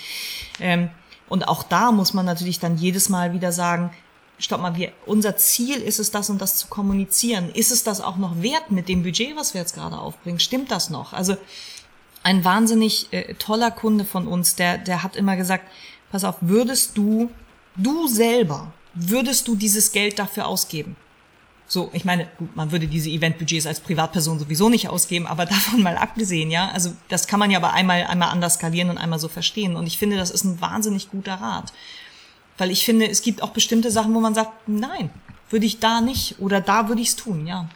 Ähm, 0.59 0.91
und 1.29 1.47
auch 1.47 1.63
da 1.63 1.93
muss 1.93 2.13
man 2.13 2.27
natürlich 2.27 2.59
dann 2.59 2.77
jedes 2.77 3.09
Mal 3.09 3.33
wieder 3.33 3.53
sagen, 3.53 3.93
stopp 4.39 4.61
mal, 4.61 4.75
wir, 4.75 4.91
unser 5.07 5.37
Ziel 5.37 5.77
ist 5.77 6.01
es, 6.01 6.11
das 6.11 6.29
und 6.29 6.43
das 6.43 6.57
zu 6.57 6.67
kommunizieren. 6.67 7.51
Ist 7.51 7.71
es 7.71 7.85
das 7.85 8.01
auch 8.01 8.17
noch 8.17 8.43
wert 8.43 8.73
mit 8.73 8.89
dem 8.89 9.05
Budget, 9.05 9.37
was 9.37 9.55
wir 9.55 9.61
jetzt 9.61 9.77
gerade 9.77 9.97
aufbringen? 9.97 10.41
Stimmt 10.41 10.73
das 10.73 10.91
noch? 10.91 11.13
Also 11.13 11.37
ein 12.25 12.45
wahnsinnig 12.45 13.13
äh, 13.13 13.35
toller 13.35 13.71
Kunde 13.71 14.05
von 14.05 14.27
uns, 14.27 14.57
der, 14.57 14.79
der 14.79 15.05
hat 15.05 15.15
immer 15.15 15.37
gesagt, 15.37 15.71
pass 16.11 16.25
auf, 16.25 16.35
würdest 16.41 16.99
du 16.99 17.31
du 17.77 18.07
selber, 18.09 18.73
würdest 18.95 19.49
du 19.49 19.57
dieses 19.57 19.93
Geld 19.93 20.19
dafür 20.19 20.47
ausgeben? 20.47 20.97
So, 21.67 21.91
ich 21.93 22.05
meine, 22.05 22.29
gut, 22.39 22.55
man 22.55 22.73
würde 22.73 22.87
diese 22.87 23.09
Eventbudgets 23.09 23.67
als 23.67 23.81
Privatperson 23.81 24.39
sowieso 24.39 24.69
nicht 24.69 24.89
ausgeben, 24.89 25.27
aber 25.27 25.47
davon 25.47 25.83
mal 25.83 25.97
abgesehen, 25.97 26.51
ja. 26.51 26.69
Also, 26.71 26.93
das 27.09 27.27
kann 27.27 27.41
man 27.41 27.51
ja 27.51 27.59
aber 27.59 27.73
einmal, 27.73 28.05
einmal 28.05 28.29
anders 28.29 28.55
skalieren 28.55 28.91
und 28.91 28.99
einmal 28.99 29.19
so 29.19 29.29
verstehen. 29.29 29.77
Und 29.77 29.87
ich 29.87 29.99
finde, 29.99 30.17
das 30.17 30.31
ist 30.31 30.45
ein 30.45 30.61
wahnsinnig 30.61 31.11
guter 31.11 31.35
Rat. 31.35 31.73
Weil 32.59 32.71
ich 32.71 32.85
finde, 32.85 33.09
es 33.09 33.23
gibt 33.23 33.43
auch 33.43 33.51
bestimmte 33.51 33.91
Sachen, 33.91 34.15
wo 34.15 34.21
man 34.21 34.35
sagt, 34.35 34.69
nein, 34.69 35.11
würde 35.51 35.67
ich 35.67 35.81
da 35.81 36.01
nicht 36.01 36.39
oder 36.39 36.61
da 36.61 36.89
würde 36.89 37.03
ich 37.03 37.09
es 37.09 37.17
tun, 37.17 37.47
ja. 37.47 37.69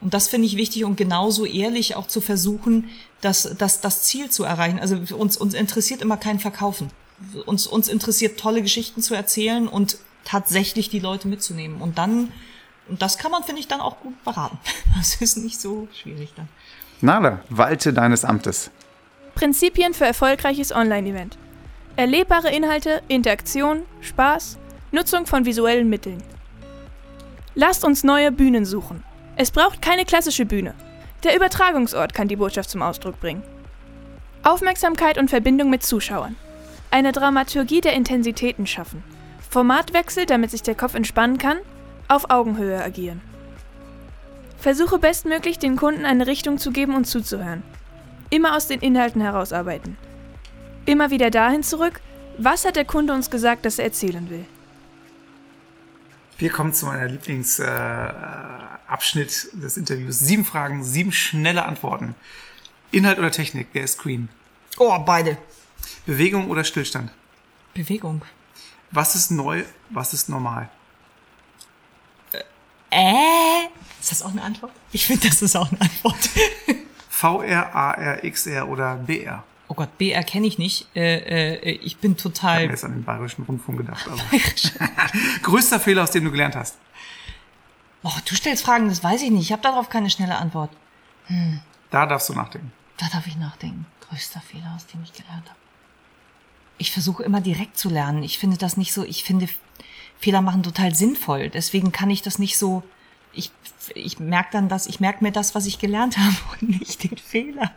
Und 0.00 0.12
das 0.12 0.28
finde 0.28 0.46
ich 0.46 0.56
wichtig 0.56 0.84
und 0.84 0.96
genauso 0.96 1.46
ehrlich 1.46 1.96
auch 1.96 2.06
zu 2.06 2.20
versuchen, 2.20 2.90
das, 3.22 3.54
das, 3.56 3.80
das 3.80 4.02
Ziel 4.02 4.30
zu 4.30 4.44
erreichen. 4.44 4.78
Also 4.78 4.98
uns, 5.16 5.36
uns 5.36 5.54
interessiert 5.54 6.02
immer 6.02 6.16
kein 6.18 6.38
Verkaufen 6.38 6.90
uns, 7.46 7.66
uns 7.66 7.88
interessiert, 7.88 8.38
tolle 8.38 8.62
Geschichten 8.62 9.02
zu 9.02 9.14
erzählen 9.14 9.68
und 9.68 9.98
tatsächlich 10.24 10.88
die 10.90 10.98
Leute 10.98 11.28
mitzunehmen. 11.28 11.80
Und 11.80 11.98
dann, 11.98 12.32
und 12.88 13.02
das 13.02 13.18
kann 13.18 13.30
man, 13.30 13.44
finde 13.44 13.60
ich, 13.60 13.68
dann 13.68 13.80
auch 13.80 14.00
gut 14.00 14.22
beraten. 14.24 14.58
Das 14.96 15.20
ist 15.20 15.36
nicht 15.36 15.60
so 15.60 15.88
schwierig 15.92 16.32
dann. 16.36 16.48
Nala, 17.00 17.40
walte 17.50 17.92
deines 17.92 18.24
Amtes. 18.24 18.70
Prinzipien 19.34 19.92
für 19.92 20.06
erfolgreiches 20.06 20.72
Online-Event. 20.72 21.36
Erlebbare 21.96 22.50
Inhalte, 22.50 23.02
Interaktion, 23.08 23.82
Spaß, 24.00 24.58
Nutzung 24.92 25.26
von 25.26 25.44
visuellen 25.44 25.90
Mitteln. 25.90 26.22
Lasst 27.54 27.84
uns 27.84 28.04
neue 28.04 28.32
Bühnen 28.32 28.64
suchen. 28.64 29.04
Es 29.36 29.50
braucht 29.50 29.82
keine 29.82 30.06
klassische 30.06 30.46
Bühne. 30.46 30.74
Der 31.22 31.36
Übertragungsort 31.36 32.14
kann 32.14 32.28
die 32.28 32.36
Botschaft 32.36 32.70
zum 32.70 32.82
Ausdruck 32.82 33.20
bringen. 33.20 33.42
Aufmerksamkeit 34.42 35.18
und 35.18 35.28
Verbindung 35.28 35.68
mit 35.68 35.82
Zuschauern. 35.82 36.36
Eine 36.96 37.12
Dramaturgie 37.12 37.82
der 37.82 37.92
Intensitäten 37.92 38.66
schaffen. 38.66 39.04
Formatwechsel, 39.50 40.24
damit 40.24 40.50
sich 40.50 40.62
der 40.62 40.74
Kopf 40.74 40.94
entspannen 40.94 41.36
kann. 41.36 41.58
Auf 42.08 42.30
Augenhöhe 42.30 42.82
agieren. 42.82 43.20
Versuche 44.56 44.98
bestmöglich 44.98 45.58
den 45.58 45.76
Kunden 45.76 46.06
eine 46.06 46.26
Richtung 46.26 46.56
zu 46.56 46.70
geben 46.70 46.94
und 46.94 47.04
zuzuhören. 47.04 47.62
Immer 48.30 48.56
aus 48.56 48.66
den 48.66 48.80
Inhalten 48.80 49.20
herausarbeiten. 49.20 49.98
Immer 50.86 51.10
wieder 51.10 51.30
dahin 51.30 51.62
zurück, 51.62 52.00
was 52.38 52.64
hat 52.64 52.76
der 52.76 52.86
Kunde 52.86 53.12
uns 53.12 53.30
gesagt, 53.30 53.66
dass 53.66 53.78
er 53.78 53.84
erzählen 53.84 54.30
will. 54.30 54.46
Wir 56.38 56.48
kommen 56.48 56.72
zu 56.72 56.86
meiner 56.86 57.08
Lieblingsabschnitt 57.08 59.50
äh, 59.52 59.60
des 59.60 59.76
Interviews. 59.76 60.20
Sieben 60.20 60.46
Fragen, 60.46 60.82
sieben 60.82 61.12
schnelle 61.12 61.66
Antworten. 61.66 62.14
Inhalt 62.90 63.18
oder 63.18 63.32
Technik, 63.32 63.68
wer 63.74 63.84
ist 63.84 63.98
Queen? 63.98 64.30
Oh, 64.78 64.98
beide. 65.00 65.36
Bewegung 66.06 66.48
oder 66.50 66.64
Stillstand? 66.64 67.10
Bewegung. 67.74 68.22
Was 68.90 69.14
ist 69.14 69.30
neu, 69.30 69.64
was 69.90 70.12
ist 70.12 70.28
normal? 70.28 70.68
Äh? 72.90 73.66
Ist 74.00 74.12
das 74.12 74.22
auch 74.22 74.30
eine 74.30 74.42
Antwort? 74.42 74.72
Ich 74.92 75.04
finde, 75.06 75.28
das 75.28 75.42
ist 75.42 75.56
auch 75.56 75.70
eine 75.70 75.80
Antwort. 75.80 76.30
VR, 77.08 77.74
AR, 77.74 78.18
XR 78.22 78.68
oder 78.68 78.96
BR? 78.96 79.42
Oh 79.68 79.74
Gott, 79.74 79.98
BR 79.98 80.22
kenne 80.22 80.46
ich 80.46 80.58
nicht. 80.58 80.86
Äh, 80.94 81.54
äh, 81.54 81.70
ich 81.82 81.96
bin 81.96 82.16
total. 82.16 82.58
Ich 82.58 82.62
habe 82.62 82.72
jetzt 82.72 82.84
an 82.84 82.92
den 82.92 83.04
Bayerischen 83.04 83.44
Rundfunk 83.44 83.78
gedacht. 83.78 84.08
Größter 85.42 85.80
Fehler, 85.80 86.04
aus 86.04 86.12
dem 86.12 86.24
du 86.24 86.30
gelernt 86.30 86.54
hast? 86.54 86.76
Oh, 88.02 88.12
du 88.24 88.34
stellst 88.36 88.64
Fragen, 88.64 88.88
das 88.88 89.02
weiß 89.02 89.22
ich 89.22 89.30
nicht. 89.30 89.42
Ich 89.42 89.52
habe 89.52 89.62
darauf 89.62 89.88
keine 89.88 90.08
schnelle 90.08 90.36
Antwort. 90.36 90.70
Hm. 91.26 91.60
Da 91.90 92.06
darfst 92.06 92.28
du 92.28 92.34
nachdenken. 92.34 92.72
Da 92.96 93.06
darf 93.12 93.26
ich 93.26 93.36
nachdenken. 93.36 93.86
Größter 94.08 94.40
Fehler, 94.40 94.72
aus 94.76 94.86
dem 94.86 95.02
ich 95.02 95.12
gelernt 95.12 95.48
habe 95.48 95.58
ich 96.78 96.92
versuche 96.92 97.22
immer 97.22 97.40
direkt 97.40 97.78
zu 97.78 97.88
lernen. 97.88 98.22
Ich 98.22 98.38
finde 98.38 98.56
das 98.56 98.76
nicht 98.76 98.92
so, 98.92 99.04
ich 99.04 99.24
finde 99.24 99.48
Fehler 100.18 100.42
machen 100.42 100.62
total 100.62 100.94
sinnvoll. 100.94 101.50
Deswegen 101.50 101.92
kann 101.92 102.10
ich 102.10 102.22
das 102.22 102.38
nicht 102.38 102.58
so, 102.58 102.82
ich, 103.32 103.50
ich 103.94 104.18
merke 104.18 104.50
dann 104.52 104.68
das, 104.68 104.86
ich 104.86 105.00
merke 105.00 105.22
mir 105.22 105.32
das, 105.32 105.54
was 105.54 105.66
ich 105.66 105.78
gelernt 105.78 106.18
habe 106.18 106.36
und 106.60 106.80
nicht 106.80 107.02
den 107.04 107.18
Fehler. 107.18 107.72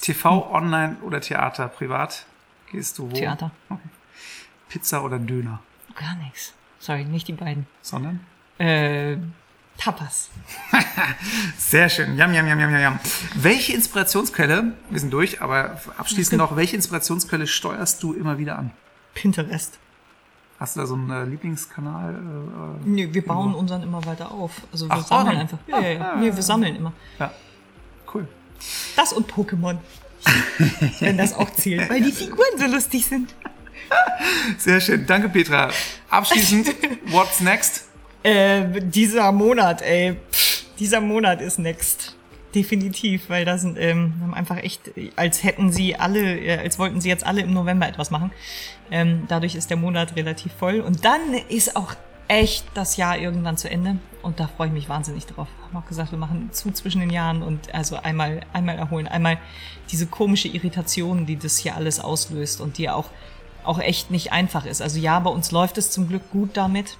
TV, 0.00 0.50
Online 0.52 0.96
oder 1.02 1.20
Theater? 1.20 1.68
Privat 1.68 2.26
gehst 2.70 2.98
du 2.98 3.10
wo? 3.10 3.14
Theater. 3.14 3.50
Okay. 3.68 3.88
Pizza 4.68 5.02
oder 5.02 5.18
Döner? 5.18 5.60
Gar 5.94 6.14
nichts. 6.16 6.54
Sorry, 6.78 7.04
nicht 7.04 7.26
die 7.26 7.32
beiden. 7.32 7.66
Sondern? 7.82 8.20
Äh, 8.58 9.16
Tapas. 9.78 10.28
Sehr 11.56 11.88
schön. 11.88 12.16
Jam, 12.16 12.34
jam, 12.34 12.46
jam, 12.46 12.58
jam, 12.58 12.72
jam. 12.72 13.00
Welche 13.34 13.72
Inspirationsquelle, 13.74 14.72
wir 14.90 15.00
sind 15.00 15.12
durch, 15.12 15.40
aber 15.40 15.80
abschließend 15.96 16.36
noch, 16.36 16.56
welche 16.56 16.74
Inspirationsquelle 16.74 17.46
steuerst 17.46 18.02
du 18.02 18.12
immer 18.12 18.38
wieder 18.38 18.58
an? 18.58 18.72
Pinterest. 19.14 19.78
Hast 20.58 20.74
du 20.74 20.80
da 20.80 20.86
so 20.86 20.94
einen 20.94 21.10
äh, 21.10 21.24
Lieblingskanal? 21.24 22.14
Äh, 22.14 22.88
nee, 22.88 23.08
wir 23.12 23.24
bauen 23.24 23.38
irgendwo? 23.38 23.58
unseren 23.60 23.82
immer 23.84 24.04
weiter 24.04 24.32
auf. 24.32 24.50
Also 24.72 24.86
wir 24.88 24.94
Ach, 24.94 25.06
sammeln 25.06 25.36
oh, 25.36 25.40
einfach. 25.40 25.58
Ja, 25.68 25.80
ja, 25.80 25.88
ja. 25.90 26.16
Nee, 26.16 26.34
wir 26.34 26.42
sammeln 26.42 26.74
immer. 26.74 26.92
Ja, 27.20 27.32
cool. 28.12 28.26
Das 28.96 29.12
und 29.12 29.30
Pokémon. 29.30 29.78
Wenn 30.98 31.16
das 31.16 31.32
auch 31.34 31.50
zählt, 31.50 31.88
weil 31.88 32.02
die 32.02 32.10
Figuren 32.10 32.58
so 32.58 32.66
lustig 32.66 33.06
sind. 33.06 33.32
Sehr 34.58 34.80
schön. 34.80 35.06
Danke, 35.06 35.28
Petra. 35.28 35.70
Abschließend, 36.10 36.74
what's 37.12 37.40
next? 37.40 37.87
Äh, 38.22 38.80
dieser 38.80 39.32
Monat, 39.32 39.82
ey. 39.82 40.16
Pff, 40.30 40.64
dieser 40.78 41.00
Monat 41.00 41.40
ist 41.40 41.58
next. 41.58 42.14
definitiv, 42.54 43.28
weil 43.28 43.44
da 43.44 43.58
sind 43.58 43.78
ähm, 43.78 44.14
haben 44.22 44.34
einfach 44.34 44.56
echt, 44.56 44.90
als 45.16 45.44
hätten 45.44 45.70
sie 45.70 45.96
alle, 45.96 46.38
äh, 46.38 46.58
als 46.58 46.78
wollten 46.78 47.00
sie 47.00 47.08
jetzt 47.08 47.26
alle 47.26 47.42
im 47.42 47.52
November 47.52 47.86
etwas 47.86 48.10
machen. 48.10 48.32
Ähm, 48.90 49.24
dadurch 49.28 49.54
ist 49.54 49.70
der 49.70 49.76
Monat 49.76 50.16
relativ 50.16 50.52
voll 50.54 50.80
und 50.80 51.04
dann 51.04 51.34
ist 51.48 51.76
auch 51.76 51.94
echt 52.26 52.64
das 52.74 52.96
Jahr 52.96 53.18
irgendwann 53.18 53.56
zu 53.56 53.70
Ende 53.70 53.98
und 54.22 54.40
da 54.40 54.48
freue 54.48 54.68
ich 54.68 54.72
mich 54.72 54.88
wahnsinnig 54.88 55.26
drauf. 55.26 55.48
Haben 55.66 55.76
auch 55.76 55.86
gesagt, 55.86 56.10
wir 56.10 56.18
machen 56.18 56.50
zu 56.52 56.70
zwischen 56.72 57.00
den 57.00 57.10
Jahren 57.10 57.42
und 57.42 57.74
also 57.74 57.96
einmal 57.96 58.40
einmal 58.52 58.76
erholen, 58.76 59.08
einmal 59.08 59.38
diese 59.90 60.06
komische 60.06 60.48
Irritation, 60.48 61.26
die 61.26 61.36
das 61.36 61.58
hier 61.58 61.76
alles 61.76 62.00
auslöst 62.00 62.60
und 62.60 62.78
die 62.78 62.88
auch 62.88 63.10
auch 63.64 63.78
echt 63.78 64.10
nicht 64.10 64.32
einfach 64.32 64.64
ist. 64.64 64.80
Also 64.80 64.98
ja, 64.98 65.18
bei 65.20 65.30
uns 65.30 65.50
läuft 65.52 65.76
es 65.76 65.90
zum 65.90 66.08
Glück 66.08 66.30
gut 66.30 66.50
damit, 66.54 66.96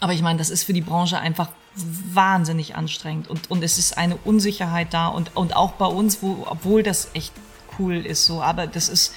aber 0.00 0.12
ich 0.12 0.22
meine, 0.22 0.38
das 0.38 0.50
ist 0.50 0.64
für 0.64 0.72
die 0.72 0.80
Branche 0.80 1.18
einfach 1.18 1.48
wahnsinnig 1.74 2.74
anstrengend. 2.74 3.28
Und, 3.28 3.50
und 3.50 3.62
es 3.62 3.78
ist 3.78 3.96
eine 3.96 4.16
Unsicherheit 4.24 4.92
da 4.92 5.08
und, 5.08 5.36
und 5.36 5.54
auch 5.54 5.72
bei 5.72 5.86
uns, 5.86 6.22
wo, 6.22 6.46
obwohl 6.48 6.82
das 6.82 7.10
echt 7.14 7.32
cool 7.78 7.94
ist, 7.94 8.24
so, 8.24 8.42
aber 8.42 8.66
das 8.66 8.88
ist 8.88 9.14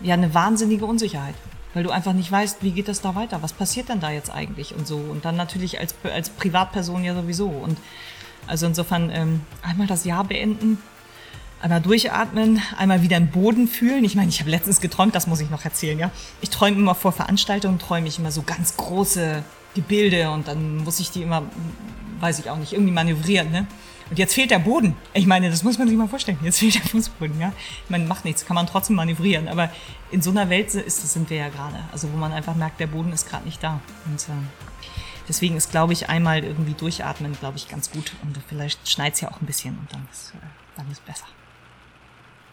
ja 0.00 0.14
eine 0.14 0.34
wahnsinnige 0.34 0.84
Unsicherheit, 0.84 1.34
weil 1.74 1.84
du 1.84 1.90
einfach 1.90 2.12
nicht 2.12 2.30
weißt, 2.30 2.62
wie 2.62 2.72
geht 2.72 2.88
das 2.88 3.00
da 3.00 3.14
weiter, 3.14 3.42
was 3.42 3.52
passiert 3.52 3.88
denn 3.88 4.00
da 4.00 4.10
jetzt 4.10 4.30
eigentlich 4.30 4.74
und 4.74 4.86
so? 4.86 4.96
Und 4.96 5.24
dann 5.24 5.36
natürlich 5.36 5.78
als, 5.78 5.94
als 6.02 6.30
Privatperson 6.30 7.04
ja 7.04 7.14
sowieso. 7.14 7.48
Und 7.48 7.78
also 8.46 8.66
insofern 8.66 9.10
ähm, 9.10 9.40
einmal 9.62 9.86
das 9.86 10.04
Jahr 10.04 10.24
beenden, 10.24 10.78
einmal 11.60 11.80
durchatmen, 11.80 12.62
einmal 12.76 13.02
wieder 13.02 13.16
im 13.16 13.28
Boden 13.28 13.68
fühlen. 13.68 14.04
Ich 14.04 14.14
meine, 14.14 14.28
ich 14.28 14.40
habe 14.40 14.50
letztens 14.50 14.80
geträumt, 14.80 15.14
das 15.14 15.26
muss 15.26 15.40
ich 15.40 15.50
noch 15.50 15.64
erzählen, 15.64 15.98
ja. 15.98 16.10
Ich 16.40 16.50
träume 16.50 16.76
immer 16.76 16.94
vor 16.94 17.12
Veranstaltungen, 17.12 17.78
träume 17.78 18.08
ich 18.08 18.18
immer 18.18 18.30
so 18.30 18.42
ganz 18.42 18.76
große 18.76 19.42
Gebilde 19.74 20.30
und 20.30 20.48
dann 20.48 20.78
muss 20.78 21.00
ich 21.00 21.10
die 21.10 21.22
immer, 21.22 21.42
weiß 22.20 22.38
ich 22.38 22.50
auch 22.50 22.56
nicht, 22.56 22.72
irgendwie 22.72 22.92
manövrieren, 22.92 23.50
ne? 23.50 23.66
Und 24.08 24.20
jetzt 24.20 24.34
fehlt 24.34 24.52
der 24.52 24.60
Boden. 24.60 24.94
Ich 25.14 25.26
meine, 25.26 25.50
das 25.50 25.64
muss 25.64 25.78
man 25.78 25.88
sich 25.88 25.96
mal 25.96 26.06
vorstellen. 26.06 26.38
Jetzt 26.42 26.60
fehlt 26.60 26.76
der 26.76 26.82
Fußboden, 26.82 27.40
ja. 27.40 27.52
Meine, 27.88 28.06
macht 28.06 28.24
nichts, 28.24 28.46
kann 28.46 28.54
man 28.54 28.68
trotzdem 28.68 28.94
manövrieren. 28.94 29.48
Aber 29.48 29.68
in 30.12 30.22
so 30.22 30.30
einer 30.30 30.48
Welt 30.48 30.72
ist 30.74 31.02
das 31.02 31.12
sind 31.12 31.28
wir 31.28 31.38
ja 31.38 31.48
gerade. 31.48 31.80
Also 31.90 32.12
wo 32.12 32.16
man 32.16 32.32
einfach 32.32 32.54
merkt, 32.54 32.78
der 32.78 32.86
Boden 32.86 33.12
ist 33.12 33.28
gerade 33.28 33.44
nicht 33.44 33.60
da. 33.62 33.80
Und 34.04 34.22
äh, 34.22 34.32
deswegen 35.28 35.56
ist, 35.56 35.72
glaube 35.72 35.92
ich, 35.92 36.08
einmal 36.08 36.44
irgendwie 36.44 36.74
durchatmen, 36.74 37.32
glaube 37.32 37.56
ich, 37.56 37.68
ganz 37.68 37.90
gut. 37.90 38.12
Und 38.22 38.38
vielleicht 38.48 38.88
schneit 38.88 39.14
es 39.14 39.22
ja 39.22 39.30
auch 39.32 39.40
ein 39.40 39.46
bisschen 39.46 39.76
und 39.76 39.92
dann 39.92 40.06
ist, 40.12 40.34
äh, 40.36 40.46
dann 40.76 40.88
ist 40.88 41.04
besser. 41.04 41.26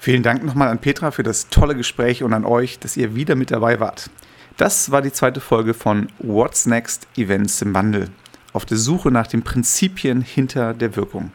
Vielen 0.03 0.21
Dank 0.21 0.43
nochmal 0.43 0.67
an 0.67 0.79
Petra 0.79 1.11
für 1.11 1.23
das 1.23 1.47
tolle 1.47 1.77
Gespräch 1.77 2.23
und 2.23 2.33
an 2.33 2.43
euch, 2.43 2.77
dass 2.77 2.97
ihr 2.97 3.15
wieder 3.15 3.35
mit 3.35 3.51
dabei 3.51 3.79
wart. 3.79 4.09
Das 4.57 4.91
war 4.91 5.01
die 5.01 5.13
zweite 5.13 5.39
Folge 5.39 5.73
von 5.73 6.09
What's 6.19 6.65
Next 6.65 7.07
Events 7.15 7.61
im 7.61 7.73
Wandel. 7.73 8.09
Auf 8.51 8.65
der 8.65 8.75
Suche 8.75 9.11
nach 9.11 9.27
den 9.27 9.43
Prinzipien 9.43 10.19
hinter 10.19 10.73
der 10.73 10.97
Wirkung. 10.97 11.31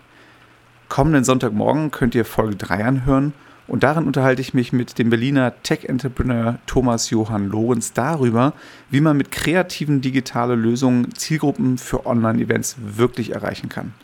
Kommenden 0.90 1.24
Sonntagmorgen 1.24 1.90
könnt 1.92 2.14
ihr 2.14 2.26
Folge 2.26 2.56
3 2.56 2.84
anhören 2.84 3.32
und 3.68 3.84
darin 3.84 4.04
unterhalte 4.04 4.42
ich 4.42 4.52
mich 4.52 4.70
mit 4.74 4.98
dem 4.98 5.08
Berliner 5.08 5.54
Tech-Entrepreneur 5.62 6.58
Thomas 6.66 7.08
Johann 7.08 7.48
Lorenz 7.48 7.94
darüber, 7.94 8.52
wie 8.90 9.00
man 9.00 9.16
mit 9.16 9.30
kreativen 9.30 10.02
digitalen 10.02 10.60
Lösungen 10.60 11.14
Zielgruppen 11.14 11.78
für 11.78 12.04
Online-Events 12.04 12.76
wirklich 12.80 13.32
erreichen 13.32 13.70
kann. 13.70 13.94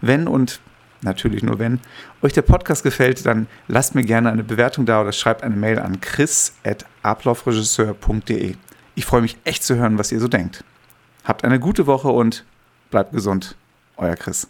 Wenn 0.00 0.28
und 0.28 0.60
natürlich 1.04 1.42
nur 1.42 1.58
wenn, 1.58 1.80
euch 2.22 2.32
der 2.32 2.40
Podcast 2.42 2.82
gefällt, 2.82 3.26
dann 3.26 3.46
lasst 3.68 3.94
mir 3.94 4.04
gerne 4.04 4.32
eine 4.32 4.44
Bewertung 4.44 4.86
da 4.86 5.00
oder 5.00 5.12
schreibt 5.12 5.42
eine 5.42 5.56
Mail 5.56 5.78
an 5.78 6.00
chris.ablaufregisseur.de. 6.00 8.56
Ich 8.96 9.04
freue 9.04 9.22
mich 9.22 9.36
echt 9.44 9.64
zu 9.64 9.76
hören, 9.76 9.98
was 9.98 10.12
ihr 10.12 10.20
so 10.20 10.28
denkt. 10.28 10.62
Habt 11.24 11.44
eine 11.44 11.58
gute 11.60 11.86
Woche 11.86 12.08
und 12.08 12.44
bleibt 12.90 13.12
gesund. 13.12 13.56
Euer 13.96 14.16
Chris. 14.16 14.48